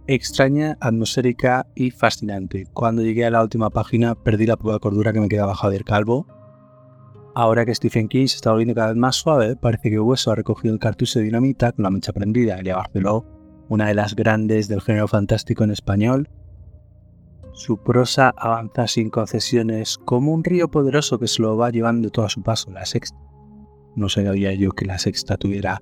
extraña, 0.08 0.77
atmosférica 0.81 1.67
y 1.75 1.91
fascinante. 1.91 2.67
Cuando 2.73 3.01
llegué 3.01 3.25
a 3.25 3.31
la 3.31 3.41
última 3.41 3.69
página 3.69 4.15
perdí 4.15 4.45
la 4.45 4.58
poca 4.58 4.79
cordura 4.79 5.13
que 5.13 5.19
me 5.19 5.29
quedaba 5.29 5.55
Javier 5.55 5.84
Calvo. 5.84 6.27
Ahora 7.34 7.65
que 7.65 7.75
Stephen 7.75 8.08
King 8.08 8.27
se 8.27 8.38
está 8.38 8.51
volviendo 8.51 8.75
cada 8.75 8.89
vez 8.89 8.97
más 8.97 9.15
suave, 9.15 9.55
parece 9.55 9.89
que 9.89 9.99
Hueso 9.99 10.31
ha 10.31 10.36
recogido 10.36 10.73
el 10.73 10.79
cartucho 10.79 11.19
de 11.19 11.25
dinamita 11.25 11.71
con 11.71 11.84
la 11.84 11.89
mecha 11.89 12.13
prendida. 12.13 12.60
Elia 12.60 12.77
Barceló, 12.77 13.25
una 13.67 13.88
de 13.88 13.93
las 13.93 14.15
grandes 14.15 14.67
del 14.67 14.81
género 14.81 15.08
fantástico 15.08 15.63
en 15.63 15.71
español. 15.71 16.29
Su 17.53 17.77
prosa 17.77 18.34
avanza 18.38 18.88
sin 18.88 19.10
concesiones, 19.10 19.97
como 19.97 20.34
un 20.34 20.43
río 20.43 20.69
poderoso 20.69 21.19
que 21.19 21.27
se 21.27 21.41
lo 21.41 21.58
va 21.58 21.71
llevando 21.71 22.10
todo 22.10 22.25
a 22.25 22.29
su 22.29 22.41
paso. 22.41 22.71
La 22.71 22.86
sexta. 22.86 23.17
No 23.95 24.10
sabía 24.10 24.53
yo 24.53 24.71
que 24.71 24.86
la 24.86 24.97
sexta 24.97 25.38
tuviera 25.38 25.81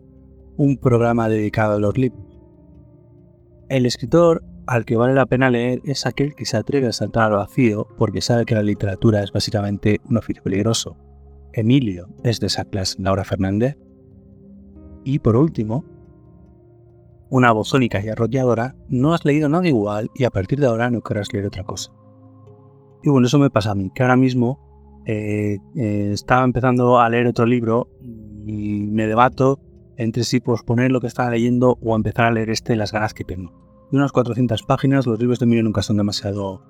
un 0.58 0.78
programa 0.78 1.30
dedicado 1.30 1.76
a 1.76 1.80
los 1.80 1.97
libros. 1.97 2.23
El 3.69 3.86
escritor 3.86 4.43
al 4.67 4.86
que 4.86 4.95
vale 4.95 5.13
la 5.13 5.26
pena 5.26 5.49
leer 5.49 5.82
es 5.84 6.06
aquel 6.06 6.36
que 6.36 6.45
se 6.45 6.58
atreve 6.58 6.88
a 6.88 6.93
saltar 6.93 7.32
al 7.32 7.38
vacío 7.38 7.88
porque 7.97 8.21
sabe 8.21 8.45
que 8.45 8.56
la 8.56 8.63
literatura 8.63 9.23
es 9.23 9.32
básicamente 9.32 9.99
un 10.10 10.17
oficio 10.17 10.43
peligroso. 10.43 10.95
Emilio 11.54 12.08
es 12.23 12.39
de 12.39 12.47
esa 12.47 12.65
clase, 12.65 13.02
Laura 13.02 13.23
Fernández. 13.23 13.78
Y 15.04 15.19
por 15.19 15.35
último, 15.35 15.83
una 17.29 17.52
voz 17.52 17.73
y 17.79 18.10
arrolladora, 18.10 18.75
no 18.90 19.13
has 19.13 19.25
leído 19.25 19.50
nada 19.50 19.67
igual 19.67 20.12
y 20.13 20.23
a 20.23 20.29
partir 20.29 20.60
de 20.60 20.67
ahora 20.67 20.92
no 20.92 21.02
querrás 21.02 21.33
leer 21.33 21.48
otra 21.48 21.63
cosa. 21.63 21.92
Y 23.02 23.10
bueno, 23.10 23.27
eso 23.27 23.40
me 23.40 23.50
pasa 23.50 23.71
a 23.71 23.75
mí, 23.75 23.92
que 23.94 24.04
ahora 24.04 24.15
mismo 24.15 24.73
eh, 25.06 25.58
eh, 25.75 26.10
estaba 26.13 26.43
empezando 26.43 26.99
a 26.99 27.10
leer 27.10 27.27
otro 27.27 27.45
libro 27.45 27.89
y 28.45 28.87
me 28.87 29.08
debato 29.08 29.60
entre 29.97 30.23
si 30.23 30.39
posponer 30.39 30.91
lo 30.91 31.01
que 31.01 31.08
estaba 31.08 31.29
leyendo 31.29 31.77
o 31.81 31.95
empezar 31.95 32.25
a 32.25 32.31
leer 32.31 32.49
este 32.49 32.75
las 32.75 32.91
ganas 32.91 33.13
que 33.13 33.23
tengo 33.23 33.63
unas 33.97 34.12
400 34.12 34.63
páginas. 34.63 35.06
Los 35.06 35.19
libros 35.19 35.39
de 35.39 35.45
Emilio 35.45 35.63
nunca 35.63 35.81
son 35.81 35.97
demasiado 35.97 36.63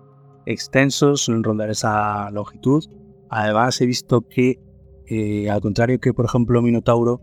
extensos, 0.46 1.22
suelen 1.22 1.44
rondar 1.44 1.70
esa 1.70 2.30
longitud. 2.32 2.84
Además, 3.30 3.80
he 3.82 3.86
visto 3.86 4.22
que, 4.28 4.60
eh, 5.08 5.50
al 5.50 5.62
contrario 5.62 6.00
que, 6.00 6.14
por 6.14 6.26
ejemplo, 6.26 6.62
Minotauro, 6.62 7.22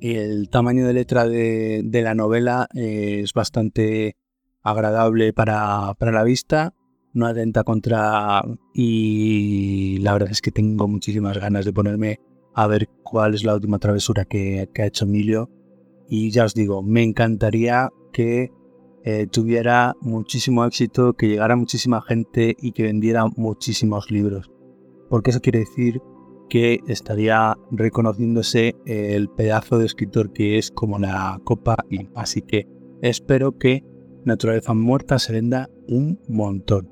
el 0.00 0.48
tamaño 0.48 0.86
de 0.86 0.92
letra 0.94 1.26
de, 1.26 2.00
la 2.02 2.14
novela 2.14 2.66
es 2.74 3.32
bastante 3.34 4.16
agradable 4.62 5.32
para, 5.32 5.94
la 6.00 6.24
vista, 6.24 6.74
no 7.14 7.26
atenta 7.26 7.64
contra... 7.64 8.42
y 8.74 9.98
la 9.98 10.12
verdad 10.12 10.30
es 10.30 10.40
que 10.40 10.50
tengo 10.50 10.88
muchísimas 10.88 11.38
ganas 11.38 11.64
de 11.64 11.72
ponerme 11.72 12.20
a 12.54 12.66
ver 12.66 12.88
cuál 13.02 13.34
es 13.34 13.44
la 13.44 13.54
última 13.54 13.78
travesura 13.78 14.24
que, 14.24 14.68
ha 14.76 14.86
hecho 14.86 15.04
Emilio. 15.04 15.50
Y 16.08 16.30
ya 16.30 16.44
os 16.44 16.54
digo, 16.54 16.82
me 16.82 17.02
encantaría 17.02 17.90
que 18.12 18.50
eh, 19.04 19.26
tuviera 19.30 19.96
muchísimo 20.00 20.64
éxito, 20.64 21.14
que 21.14 21.28
llegara 21.28 21.56
muchísima 21.56 22.02
gente 22.02 22.54
y 22.58 22.72
que 22.72 22.84
vendiera 22.84 23.26
muchísimos 23.26 24.10
libros. 24.10 24.50
Porque 25.08 25.30
eso 25.30 25.40
quiere 25.40 25.60
decir 25.60 26.00
que 26.48 26.80
estaría 26.86 27.56
reconociéndose 27.70 28.76
el 28.84 29.30
pedazo 29.30 29.78
de 29.78 29.86
escritor 29.86 30.32
que 30.32 30.58
es 30.58 30.70
como 30.70 30.98
la 30.98 31.40
copa 31.44 31.76
así 32.14 32.42
que 32.42 32.66
espero 33.00 33.56
que 33.56 33.82
Naturaleza 34.26 34.74
Muerta 34.74 35.18
se 35.18 35.32
venda 35.32 35.70
un 35.88 36.20
montón. 36.28 36.91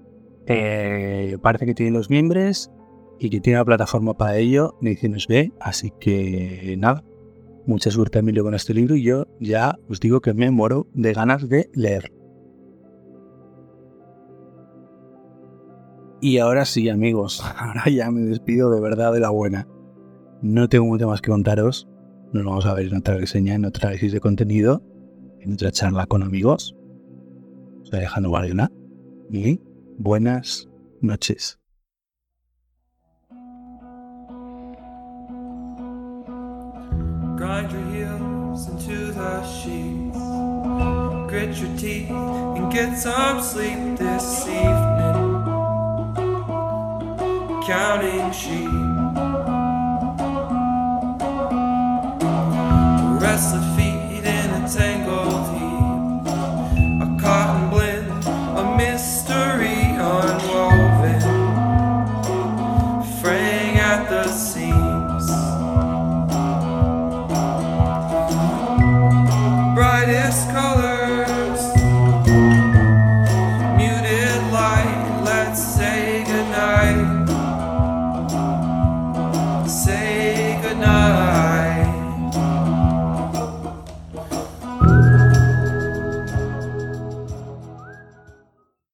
Eh, 0.53 1.38
parece 1.40 1.64
que 1.64 1.74
tiene 1.74 1.92
los 1.92 2.11
miembros 2.11 2.70
y 3.18 3.30
que 3.30 3.40
tiene 3.40 3.59
la 3.59 3.64
plataforma 3.64 4.14
para 4.14 4.36
ello, 4.36 4.74
Ediciones 4.82 5.26
B, 5.28 5.53
así 5.61 5.92
que 6.01 6.74
nada, 6.78 7.05
Mucha 7.66 7.90
suerte 7.90 8.18
Emilio 8.18 8.42
con 8.42 8.55
este 8.55 8.74
libro 8.74 8.96
y 8.96 9.03
yo 9.03 9.26
ya 9.38 9.78
os 9.88 10.01
digo 10.01 10.20
que 10.20 10.34
me 10.34 10.51
muero 10.51 10.86
de 10.94 11.12
ganas 11.12 11.48
de 11.48 11.70
leer. 11.74 12.12
Y 16.22 16.38
ahora 16.38 16.64
sí 16.64 16.88
amigos, 16.88 17.42
ahora 17.57 17.84
ya 17.88 18.11
me 18.11 18.22
despido 18.22 18.70
de 18.70 18.80
verdad 18.80 19.12
de 19.12 19.20
la 19.20 19.30
buena. 19.30 19.68
No 20.42 20.68
tengo 20.68 20.86
mucho 20.86 21.07
más 21.07 21.20
que 21.20 21.30
contaros. 21.30 21.88
Nos 22.32 22.44
vamos 22.44 22.66
a 22.66 22.74
ver 22.74 22.86
en 22.86 22.96
otra 22.96 23.16
reseña, 23.16 23.55
en 23.55 23.64
otra 23.64 23.88
análisis 23.88 24.12
de 24.12 24.20
contenido, 24.20 24.82
en 25.40 25.53
otra 25.53 25.70
charla 25.70 26.07
con 26.07 26.22
amigos. 26.22 26.76
Soy 27.82 27.98
Alejandro 27.98 28.30
Guardiana 28.30 28.72
y 29.30 29.61
Buenas 30.01 30.66
noches. 31.03 31.59
Grind 37.36 37.70
your 37.70 37.84
heels 37.92 38.66
into 38.70 39.12
the 39.12 39.44
sheets. 39.44 40.16
Grit 41.28 41.55
your 41.59 41.76
teeth 41.76 42.09
and 42.11 42.72
get 42.72 42.96
some 42.96 43.42
sleep 43.42 43.98
this 43.98 44.46
evening. 44.48 45.44
Counting 47.66 48.32
sheep. 48.32 48.90